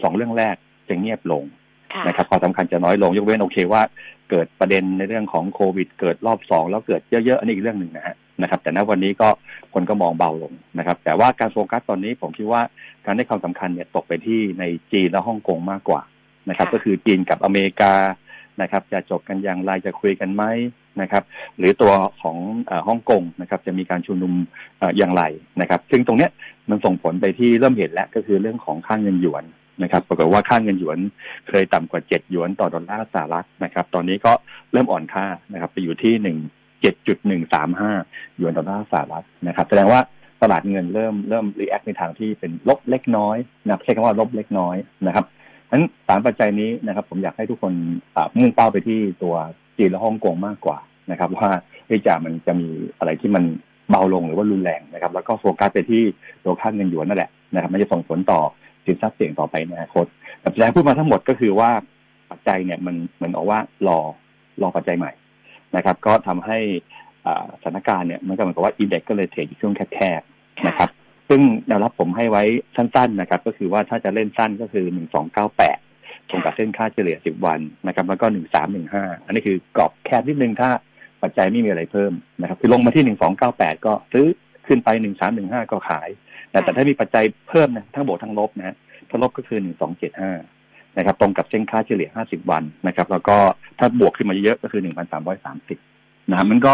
[0.03, 0.55] สองเรื่องแรก
[0.87, 1.62] จะเงียบลงค่ะ
[2.07, 3.81] นะครับความสำคัญจะน้อยลงยกเว้นโอเคว่า
[4.29, 9.29] เกิดประเด็นในเรื่องของโควิด เกิดรอบสองแล้วเกิดเยอะๆอันนี้อีกเรื่องหนึ่งนะฮะนะครับ แต่ณวันนี้ก็
[9.73, 12.61] คนก็มองเบาลงนะครับ แต่ว่าการโฟกัสตอนนี้ผมคิดว่า
[13.05, 16.01] การให้ความสำคัญเนี่ยตกไปที่ในจีนและฮ่องกงมากกว่า
[16.49, 17.93] นะครับค่ะก็คือจีนกับอเมริกา
[18.61, 20.43] นะครับ จะจบกันอย่างไรจะคุยกันไหม
[21.01, 21.23] นะครับ
[21.57, 24.33] หรือตัวของเอ่อฮ่องกงนะครับ จะมีการชุมนุม
[24.79, 25.23] เอ่ออย่างไร
[25.61, 26.31] นะครับ ซึ่งตรงเนี้ย
[26.69, 29.43] มันส่งผลไปที่เริ่มเห็นแล้วก็คือเรื่องของค่าเงินหยวน
[29.81, 30.99] นะครับปรากฏว่าค่าเงินหยวน
[31.49, 34.33] เคยต่ำกว่าเจ็ดหยวนต่อดอลลาร์สหรัฐนะครับ ตอนนี้ก็
[34.71, 36.37] เริ่มอ่อนค่านะครับ ไปอยู่ที่หนึ่ง
[36.81, 37.91] เจ็ดจุดหนึ่งสามห้า
[38.37, 39.99] หยวนต่อดอลลาร์สหรัฐนะครับ แสดงว่า
[40.41, 44.75] ตลาดเงินเริ่มเริ่ม react ในทางที่เป็นลบเล็กน้อยนะครับใช้คำว่าลบเล็กน้อย
[45.07, 45.25] นะครับ
[45.71, 47.73] นั้นสามปัจจัยนี้นะครับ ผมอยากให้ทุกคน
[48.37, 49.35] มุ่งเป้าไปที่ตัว
[49.77, 50.77] จีนและฮ่องกงมากกว่า
[51.11, 51.49] นะครับ ว่า
[51.85, 52.69] เฮ้ยจะมันจะมี
[52.99, 53.43] อะไรที่มัน
[53.89, 56.01] เบาลงหรือว่ารุนแรงนะครับ แล้วก็โฟกัสไปที่
[56.43, 58.41] ตัวค่าเงินหยวนนั่นแหละนะครับ มันจะส่งผลต่อ
[58.85, 60.05] สินทรัพย์เสี่ยงต่อไปในอนาคต
[60.39, 61.71] แต่ที่พูดมาทั้งหมดก็คือว่า
[62.31, 63.99] ปัจจัยเนี่ยมันเหมือนเอาว่ารอ
[64.61, 65.11] รอปัจจัยใหม่
[65.75, 66.59] นะครับ ก็ทำให้
[67.27, 70.89] อ่าสถานการณ์เนี่ยมันก็เหมือนกับว่าอินเด็กก็เลยเทรดอยู่ช่วงแคบๆนะครับ
[71.29, 72.43] ซึ่งแนวรับผมให้ไว้
[72.75, 75.77] สั้นๆนะครับ ก็คือว่าถ้าจะเล่นสั้นก็คือหนึ่งสองเก้าแปด
[76.29, 80.69] ตรงกับเส้นค่าเฉลี่ยสิบวันนะครับแล้วก็หนึ่งสามหนึ่งห้าอันนี้คือกรอบแคบนิดนึงถ้า
[81.21, 84.25] ปัจจัยไม่มีอะไรเพิ่มนะครับ คือลงมาที่หนึ่งสองเก้าแปดก็ซื้อ
[84.67, 86.09] ขึ้นไปหนึ่งสามหนึ่งห้าก็ขาย
[86.53, 88.75] แต่แต่ถ้ามีปัจจัยเพิ่มนะทั้งบวกทั้งลบนะฮะ
[89.09, 90.31] ถ้าลบก็คือหนึ่งสองเจ็ดห้า
[90.97, 93.37] นะครับ ตรงกับเส้นค่าเฉลี่ยห้าสิบวันนะครับ แล้วก็
[93.79, 95.77] ถ้าบวกขึ้นมาเยอะๆก็คือหนึ่งพันสามร้อยสามสิบ
[96.29, 96.73] นะครับมันก็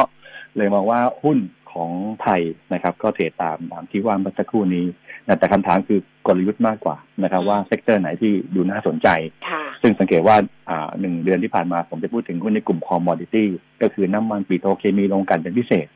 [0.58, 1.38] เลยมองว่าหุ้น
[1.72, 2.42] ของไทย
[2.74, 4.86] นะครับ ก็เทรดตามตามที่ว่าเมื่อสักครู่นี้
[5.28, 9.08] นะแต่คำถามคือกลยุทธ์มากกว่านะครับ ว่า sector ไหนที่ดูน่าสนใจ
[9.50, 10.36] ค่ะซึ่งสังเกตว่า
[10.70, 13.48] อ่าหนึ่งเดือนที่ผ่านมาผมจะพูดถึงหุ้นในกลุ่ม commodity
[13.82, 15.88] ก็คือน้ำมันปิโตรเคมีโรงกลั่นเป็นพิเศษ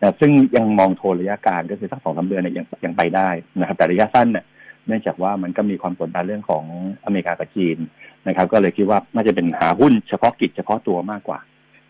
[0.00, 3.28] นะซึ่งยังมองโทนระยะกลางก็คือสักสองสามเดือนเนี่ยยังยังไปได้
[3.58, 4.44] นะครับ แต่ระยะสั้นเนี่ย
[4.86, 6.64] เนื่องจากว่ามันก็มีความกดดันเรื่องของ
[7.04, 7.78] อเมริกากับจีน
[8.26, 11.38] นะครับ ก็เลยคิดว่าน่าจะเป็นหาหุ้นเฉพาะกิจเฉพาะตัวมากกว่า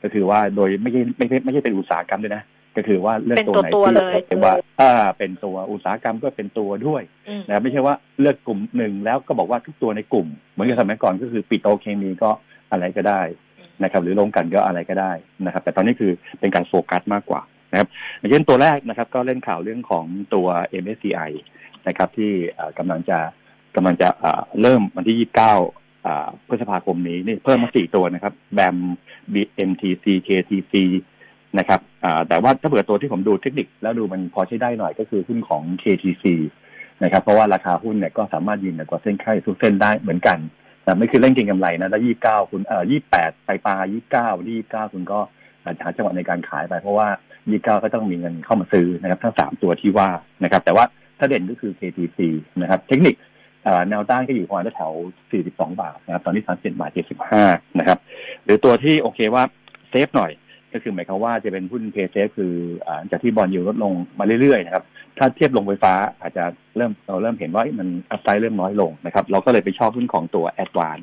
[0.02, 2.42] ก็คือว่าโดยไม่ใช่ไม่ใช่ไม่ใช่เป็นอุตสาหกรรมด้วยนะ
[2.76, 12.30] ก็คือว่าเลือกเป็นตัวตัวไหนตัวที่เลยว่าอ่าเป็นตัวอุตสาหกรรมก็เป็นตัวด้วยอืมนะครับไม่ใช่ว่าเลือกกลุ่มหนึ่งแล้วก็บอกว่าทุกตัวในกลุ่ม เหมือนกับสมัยก่อนก็คือปิโตรเคมีก็
[12.70, 13.22] อะไรก็ได้
[13.82, 15.12] นะครับ หรือโรงกลันก็อะไรก็ได้
[15.44, 17.40] นะครับ แต่ตอนนี้คือเป็นการโฟกัสมากกว่า
[17.70, 20.04] นะครับอย่างเช่นตัวแรกนะครับ ก็เล่นข่าวเรื่องของ
[20.34, 20.46] ตัว
[20.82, 21.30] MSCI
[21.88, 23.18] นะครับ ที่เอ่อกำลังจะ
[23.76, 24.08] กำลังจะ
[24.60, 28.76] เริ่มวันที่ 29อ่าพฤษภาคมนี้นี่เพิ่มมาสี่ตัวนะครับ BAM
[29.34, 30.74] BMTC KTC
[31.58, 31.80] นะครับ
[32.28, 36.24] แต่ว่าถ้าเผื่อตัวที่ผมดูเทคนิคแล้วดูมันพอใช้ได้หน่อยก็คือหุ้นของ KTC
[37.04, 40.38] นะครับเพราะว่าราคาหุ้นเนี่ยก็สามารถยืนเหนือกว่าเส้นค่าทุกเส้นได้เหมือนกัน
[40.84, 45.20] แต่ไม่คือเล่นเก็งกำไรนะแล้วยี่เก้าคุณเอ่อยี่แปดไปปลายี่เก้ายี่เก้าคุณก็
[45.64, 47.08] อาจจะหาจังหวะในการขายไปเพราะว่า
[47.48, 50.08] ยี่เก้าก็ต้องมีเงินเข้ามาซื้อนะครับทั้งสามตัวที่ว่า
[50.44, 50.84] นะครับ แต่ว่า
[51.18, 52.18] ถ้าเด่นก็คือ KTC
[52.62, 53.14] นะครับ เทคนิค
[53.88, 54.92] แนวต้านก็อยู่ประมาณแถว
[55.32, 56.90] 42 บาทนะครับ ตอนนี้ 37 บาท
[57.34, 57.98] 75 นะครับ
[58.44, 59.42] หรือตัวที่โอเคว่า
[59.90, 60.32] safe หน่อย
[60.72, 62.54] ก็คือหมายความว่าจะเป็นหุ้น play safe คือ
[63.10, 64.84] จากที่ bond yield ดลงมาเรื่อยๆนะครับ
[65.18, 66.44] ถ้าเทียบโรงไฟฟ้าอาจจะ
[66.76, 70.98] เริ่มเราเริ่มเห็นว่ามัน upside เริ่มน้อยลงนะครับ เราก็เลยไปชอบหุ้นของตัว ADVANC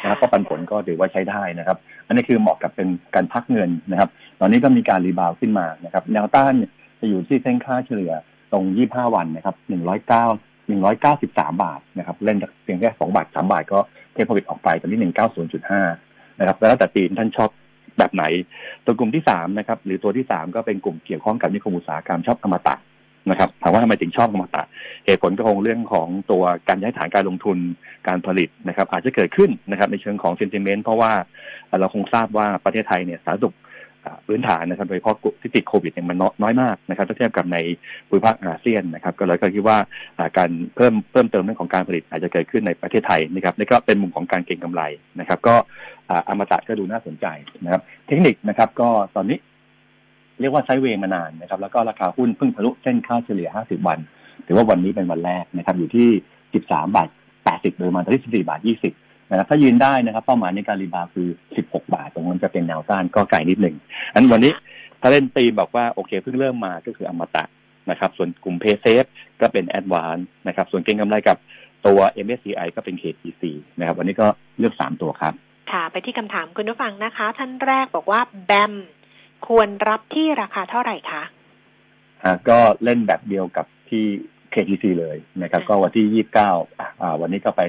[0.00, 4.10] นะครับก็ปันผลก็ถือว่าใช้ได้นะครับ อันนี้คือเหมาะกับเป็นการพักเงินนะครับ
[4.40, 6.54] ตอนนี้ก็มีการ rebound ขึ้นมานะครับแนวต้าน
[7.00, 8.12] จะอยู่ที่เส้นค่าเฉลี่ย
[8.52, 9.56] ตรง 25 วันนะครับ
[10.10, 13.78] 109 193 บาทนะครับ เล่นเพียงแค่ 2 บาท 3 บาทก็
[14.12, 14.98] เทคโปรฟิตออกไปตอนนี้
[15.68, 17.50] 190.5 นะครับ แล้วแต่ตีนท่านชอบ
[17.98, 18.24] แบบไหน
[18.84, 22.74] ตัวกลุ่มที่ 3 นะครับ หรือตัวที่ 3 ก็เป็นกลุ่มเกี่ยวข้องกับนิคมอุตสาหกรรมชอบอมตะ
[23.30, 24.62] นะครับถามว่าทำไมถึงชอบอมตะ
[25.06, 27.58] เหตุผลก็คงเรื่องของตัวการย้ายฐานการลงทุน
[28.08, 31.12] การผลิตนะครับ อาจจะเกิดขึ้นนะครับในเชิงของเซนติเมนต์เพราะว่า
[31.80, 33.54] เราคงทราบว่าประเทศไทยเนี่ยสาธารณสุข
[34.26, 37.58] พื้นฐานนะครับ โดยเฉพาะกลุ่มที่ติดโควิดเนี่ยมันน้อยมากนะครับถ้าเทียบกับใน
[38.08, 39.78] ภูมิภาคอาเซียนนะครับ ก็เลยก็คิดว่า
[40.38, 44.82] การเพิ่มเพิ่มเติมเรื่องของการผลิตอาจจะเกิดขึ้นในประเทศไทยนะครับนี่ก็เป็นมุมของการเก็งกำไร
[45.20, 45.54] นะครับ ก็
[46.10, 47.26] อ่าอมตะก็ดูน่าสนใจ
[47.64, 49.38] นะครับ เทคนิคนะครับ ก็ตอนนี้
[50.40, 53.98] เรียกว่า sideway มานานนะครับ แล้วก็ราคาหุ้นเพิ่งทะลุเส้นค่าเฉลี่ย 50 วัน
[54.46, 56.08] ถือว่าวันนี้เป็นวันแรกนะครับ อยู่ที่
[56.52, 57.08] 13 บาท
[57.44, 61.28] 80 โดยประมาณที่ 14 บาท 20 นะครับถ้ายืนได้นะครับ เป้าหมายในการ rebound คือ
[61.60, 63.76] 16 บาท ตรงนั้นจะเป็นแนวต้านก็ไกลนิดหนึ่ง
[64.12, 64.52] อันวันนี้
[65.00, 67.44] ถ้าเล่นตีมบอกว่าโอเคเพิ่งเริ่มมาก็คืออมตะ
[67.90, 69.04] นะครับ ส่วนกลุ่มเพย์เซฟ
[69.40, 70.18] ก็เป็นแอดวาน
[70.48, 71.36] นะครับ ส่วนเก็งกำไรกับ
[71.86, 73.42] ตัว MSCI ก็เป็น KTC
[73.78, 74.26] นะครับ วันนี้ก็
[74.58, 75.34] เลือก3ตัวครับ
[75.72, 78.74] ค่ะ ไปที่คำถามคุณผู้ฟังนะคะ ท่านแรกบอกว่าแบม
[79.46, 81.22] ควรรับที่ราคาเท่าไหร่คะ
[82.22, 84.04] อ่าก็เล่นแบบเดียวกับที่
[84.54, 86.38] KTC เลยนะครับอืมก็วันที่29
[87.00, 87.62] อ่า วันนี้ก็ไป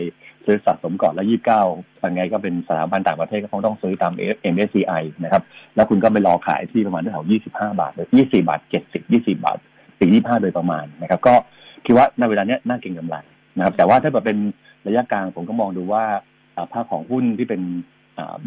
[0.46, 4.14] ซื้อสะสมก่อนแล้ว29ยังไงก็เป็นสถาบันต่างประเทศก็คงต้องซื้อตาม
[4.54, 5.44] MSCI นะครับ
[5.76, 9.58] แล้วคุณก็ไปรอขายที่ประมาณแถว25บาทหรือ24บาท70 20บาท
[10.00, 11.34] ถึง25โดยประมาณนะครับ ก็
[11.86, 13.16] คิดว่าในเวลาเนี้ยน่าเก็งกำไร
[13.58, 14.38] นะครับ แต่ว่าถ้าแบบเป็น
[14.88, 16.04] ระยะกลางผมก็มองดูว่า
[16.72, 17.62] ภาพของหุ้นที่เป็น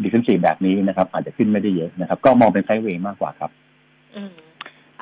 [0.03, 3.51] defensive แบบนี้นะครับ อาจจะขึ้นไม่ได้เยอะนะครับ ก็มองเป็น sideway มากกว่าครับ
[4.15, 4.33] อืม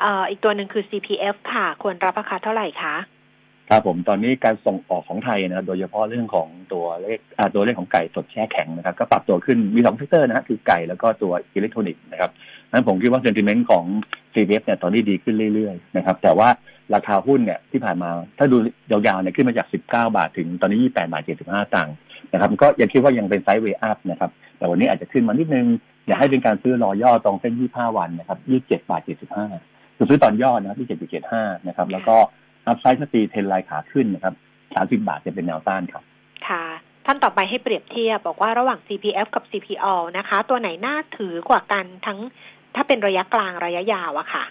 [0.01, 2.95] อ่ออีกตัวหนึ่งคือ CPF ค่ะ ควรรับราคาเท่าไหร่คะ
[3.73, 7.19] ครับผมตอนนี้การส่งออกของไทยนะครับโดยเฉพาะเรื่องของตัวเลข
[7.55, 12.31] ตัวเลขของไก่สดแช่แข็งนะครับก็ปรับตัวขึ้นมีสอง sector นะฮะคือไก่แล้วก็ตัวอิเล็กทรอนิกส์นะครับ
[12.71, 13.85] นั้นผมคิดว่า sentiment ของ
[14.33, 16.49] CPF เนี่ยตอนนี้ดีขึ้นเรื่อยๆนะครับแต่ว่า
[16.93, 18.57] ราคาหุ้นเนี่ยที่ผ่านมาถ้าดู
[18.91, 21.95] ยาวๆเนี่ยขึ้นมาจาก 19 บาทถึงตอนนี้ 28 บาท 75ตังค์
[22.33, 25.67] นะครับก็ยังคิดว่ายังเป็น sideway up นะครับแต่วันนี้อาจจะขึ้นมานิดนึง
[26.07, 30.99] อยากให้เป็นการซื้อรอย่อตรงเส้น 25 วันนะครับ 27 บาท 75คือซื้อตอนย่อนะครับที่
[31.31, 32.15] 7.75นะครับแล้วก็
[32.67, 34.33] อัพไซด์สตีเทรนไลน์ขาขึ้นนะครับ
[34.73, 36.03] 30บาทจะเป็นแนวต้านครับ
[36.47, 36.65] ค่ะ
[37.05, 42.19] ท่านต่อไปให้เปรียบเทียบบอกว่าระหว่าง CPF กับ CPO นะคะ ตัวไหนน่าถือกว่ากันทั้ง
[42.75, 44.43] ถ้าเป็นระยะกลางระยะยาวอะค่ะ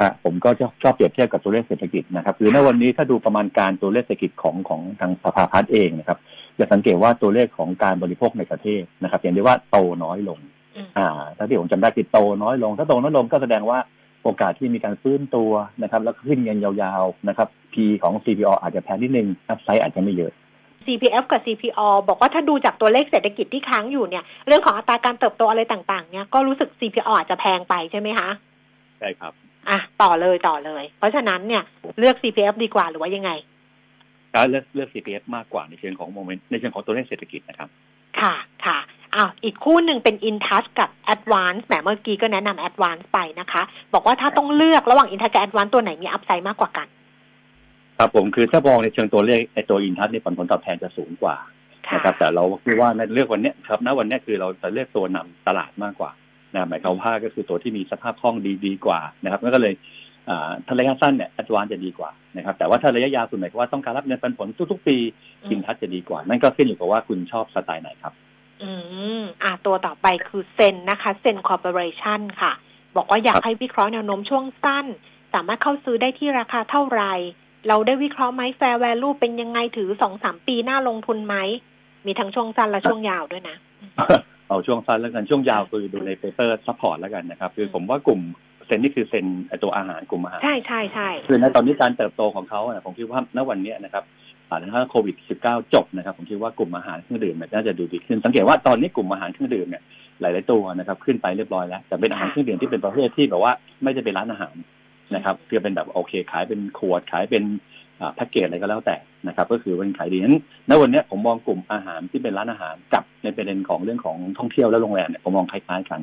[0.00, 6.18] ฮะผมก็ชอบชอบเปรียบเทียบกับตัวเลขเศรษฐกิจนะครับ คือในวันนี้ถ้าดูประมาณการตัวเลขเศรษฐกิจของของทางสภาพัฒน์เองนะครับ
[6.58, 10.38] จะสังเกตว่าตัวเลขของการบริโภคในประเทศนะครับเห็นได้ว่าโตน้อยลง
[10.76, 13.78] อืมอ่า ถ้าที่ผมจำได้คือโตน้อยลง ถ้าโตน้อยลงก็แสดงว่า
[14.28, 15.52] โอกาสที่มีการฟื้นตัว
[15.82, 16.72] นะครับ แล้วก็ขึ้นเงินยา
[17.02, 20.32] วๆนะครับ P ของ CPO อาจจะแพงนิดนึงอัพไซด์อาจจะไม่เยอะ
[20.86, 28.28] CPF กับ CPO บอกว่าถ้าดูจากตัวเลขเศรษฐกิจที่ค้างอยู่เนี่ย เรื่องของอัตราการเติบโตอะไรต่างๆเนี่ยก็รู้สึก CPO อาจจะแพงไปใช่ไหมคะ
[28.98, 29.32] ใช่ครับ
[29.68, 31.62] อะต่อเลยต่อเลย เพราะฉะนั้นเนี่ย
[31.98, 33.30] เลือก CPF ดีกว่าหรือว่ายังไง
[34.32, 37.68] แล้วเลือกเลือก CPF มากกว่าในเชิงของโมเมนต์ในเชิงของตัวเลขเศรษฐกิจนะครับ
[38.20, 38.34] ค่ะ
[38.66, 38.78] ค่ะ
[39.14, 43.62] อ้าวอีกคู่หนึ่งเป็น InTouch กับ Advance แหมเมื่อกี้ก็แนะนำ Advance ไปนะคะ
[43.94, 46.86] บอกว่าถ้าต้องเลือกระหว่าง InTouch กับ Advance ตัวไหนมีอัพไซด์มากกว่ากัน
[47.98, 51.36] ครับผมคือถ้ามองในเชิงตัวเลขไอตัวอินทัศน์นี่ผลผลตอบแทนจะสูงกว่า
[51.86, 56.10] ค่ะนะครับแต่เราคิดว่าในเลือกวันเนี้ยครับณวันเนี้ยคือเราจะเลือกตัวนำตลาดมากกว่า
[56.54, 59.74] นะหมายความว่าก็คือตัวที่มีสภาพคล่องดีดีกว่านะครับนั่นก็เลย
[60.28, 64.96] อ่าถ้าระยะสั้นเนี่ยอัตวานจะดีกว่านะครับแต่ว่าถ้าระยะยาวคุณหมายความว่าต้องการรับเงินปันผลทุกๆ ปี
[65.42, 68.12] อืมอินทัศน์จะดีกว่า นั่นก็ขึ้นอยู่กับว่าคุณชอบสไตล์ไหนครับ
[68.62, 68.70] อื
[69.18, 72.52] มอะตัวต่อไปคือ ZEN นะคะ ZEN Corporation ค่ะ
[72.96, 74.86] บอกว่าอยากครับให้วิเคราะห์แนวโน้มช่วงสั้น
[75.34, 77.12] สามารถเข้าซื้อได้ที่ราคาเท่าไหร่
[77.68, 81.36] เราได้วิเคราะห์ไหม fair value เป็นยังไงถือสองสามปีน่าลงทุนไหม
[82.06, 83.56] มีทั้งช่วงสั้นและช่วงยาวด้วยนะ
[84.48, 88.20] เอาช่วงสั้นแล้วกันช่วงยาวคือดูใน paper support แล้วกันนะครับ คือผมว่ากลุ่ม
[88.66, 94.27] ZEN นี่คือ ZEN ไอ้ตัวอาหารกลุ่มอาหาร ใช่ใช่ใช่คือในตอนนี้การเติบโตของเขาเนี่ยผมคิดว่าณวันเนี้ยนะครับอ่า
[94.74, 99.82] ถ้าโควิด -19 จบนะครับ ผมคิดว่ากลุ่มอาหารเครื่องดื่มน่าจะดูดีขึ้น สังเกตว่าตอนนี้กลุ่มอาหารเครื่องดื่มเนี่ย
[100.20, 104.54] หลาย ๆ ตัวนะครับขึ้นไปเรียบร้อยแล้ว แต่เป็นอาหารเครื่องดื่มที่เป็นประเภทที่แบบว่าไม่ได้เป็นร้านอาหาร
[105.14, 107.44] นะครับคือเป็นแบบโอเคขายเป็นขวดขายเป็น
[108.14, 108.96] แพ็กเกจอะไรก็แล้วแต่
[109.28, 110.36] นะครับ ก็คือเป็นขายดีนั้น
[110.68, 116.00] ณวันนี้ผมมองกลุ่มอาหารที่เป็นร้านอาหารกับในประเด็นของเรื่องของท่องเที่ยวและโรงแรมเนี่ยผมมองคล้ายๆกัน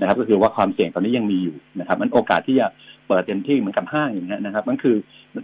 [0.00, 2.66] นะครับ ก็คือว่าความเสี่ยงตอนนี้ยังมีอยู่นะครับ มันโอกาสที่จะ
[3.08, 4.96] เปิดเต็มที่เหมือนกับห้างอย่างเงี้ยนะครับมันคือ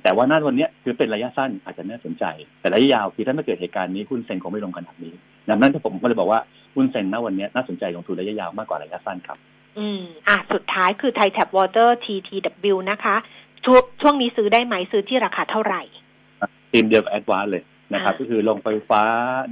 [0.03, 2.25] แต่ว่าหน้าวันเนี้ยคือเป็นระยะสั้นอาจจะน่าสนใจ
[2.61, 5.15] แต่ระยะยาวคือถ้าไม่เกิดเหตุการณ์นี้หุ้น ZEN คงไม่ลงขนาดนี้
[5.51, 6.41] ดังนั้นผมก็เลยบอกว่า
[6.75, 9.39] หุ้น ZEN ณวันเนี้ยน่าสนใจลงทุนระยะยาวมากกว่าระยะสั้นครับ
[9.79, 13.17] อืมอะสุดท้ายคือ Thai Tap Water TTW นะคะ
[13.65, 15.83] ช่วงช่วงนี้ซื้อได้ไหมซื้อที่ราคาเท่าไหร่
[16.73, 17.63] ทีมเดียวกับ ADVANC เลย
[17.95, 19.05] นะครับอ่าก็คือโรงไฟฟ้า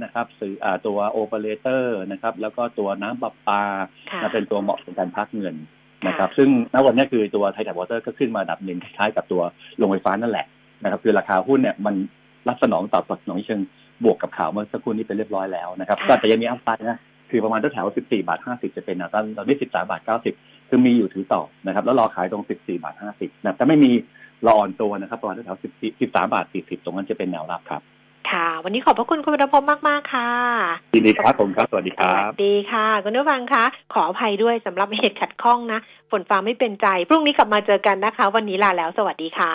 [0.03, 3.63] นะครับซื้ออ่าตัวโอเปอเรเตอร์นะครับแล้วก็ตัวน้ำประปา
[4.11, 5.55] ค่ะนะเป็นตัวเหมาะกับการพักเงิน
[6.07, 9.41] นะครับค่ะซึ่งณวันนี้คือตัวไทยแท็บวอเตอร์ก็ขึ้นมาอันดับหนึ่งคล้ายๆกับตัว
[9.77, 10.45] โรงไฟฟ้านั่นแหละ
[10.83, 11.95] นะครับ คือราคาหุ้นเนี่ยมัน
[12.47, 13.61] รับสนองตอบสนองเชิง
[14.03, 20.01] บวกกับข่าวเมื่อสักครู่นี้เป็นเรียบร้อยแล้วนะครับก็แต่ยังมีอัพไซด์นะคือประมาณแถวๆ14บาท50 จะเป็นแนวต้านตอนนี้13บาท
[20.35, 23.91] 90 คือมีอยู่ถือต่อนะครับ แล้วรอขายตรง 14บาท50นะแต่ไม่มี
[24.45, 27.81] รออ่อนตัวนะครับประมาณแถวๆ14 13บาท40 ตรงนั้นจะเป็นแนวรับครับ
[28.31, 30.29] ค่ะ วันนี้ขอบพระคุณคุณวรรณพงศ์มาก ๆ ค่ะ
[30.95, 35.79] ยินดีครับผมครับ สวัสดีคสรัวับสดีค่ะ คุณผู้ฟังคะ ขออภัยด้วยสำหรับเหตุขัดข้องนะ
[36.11, 39.53] ฝนฟ้าไม่เป็นใจ พรุ่งนี้กลับมาเจอกันนะคะ วันนี้ลาแล้ว สวัสดีค่ะ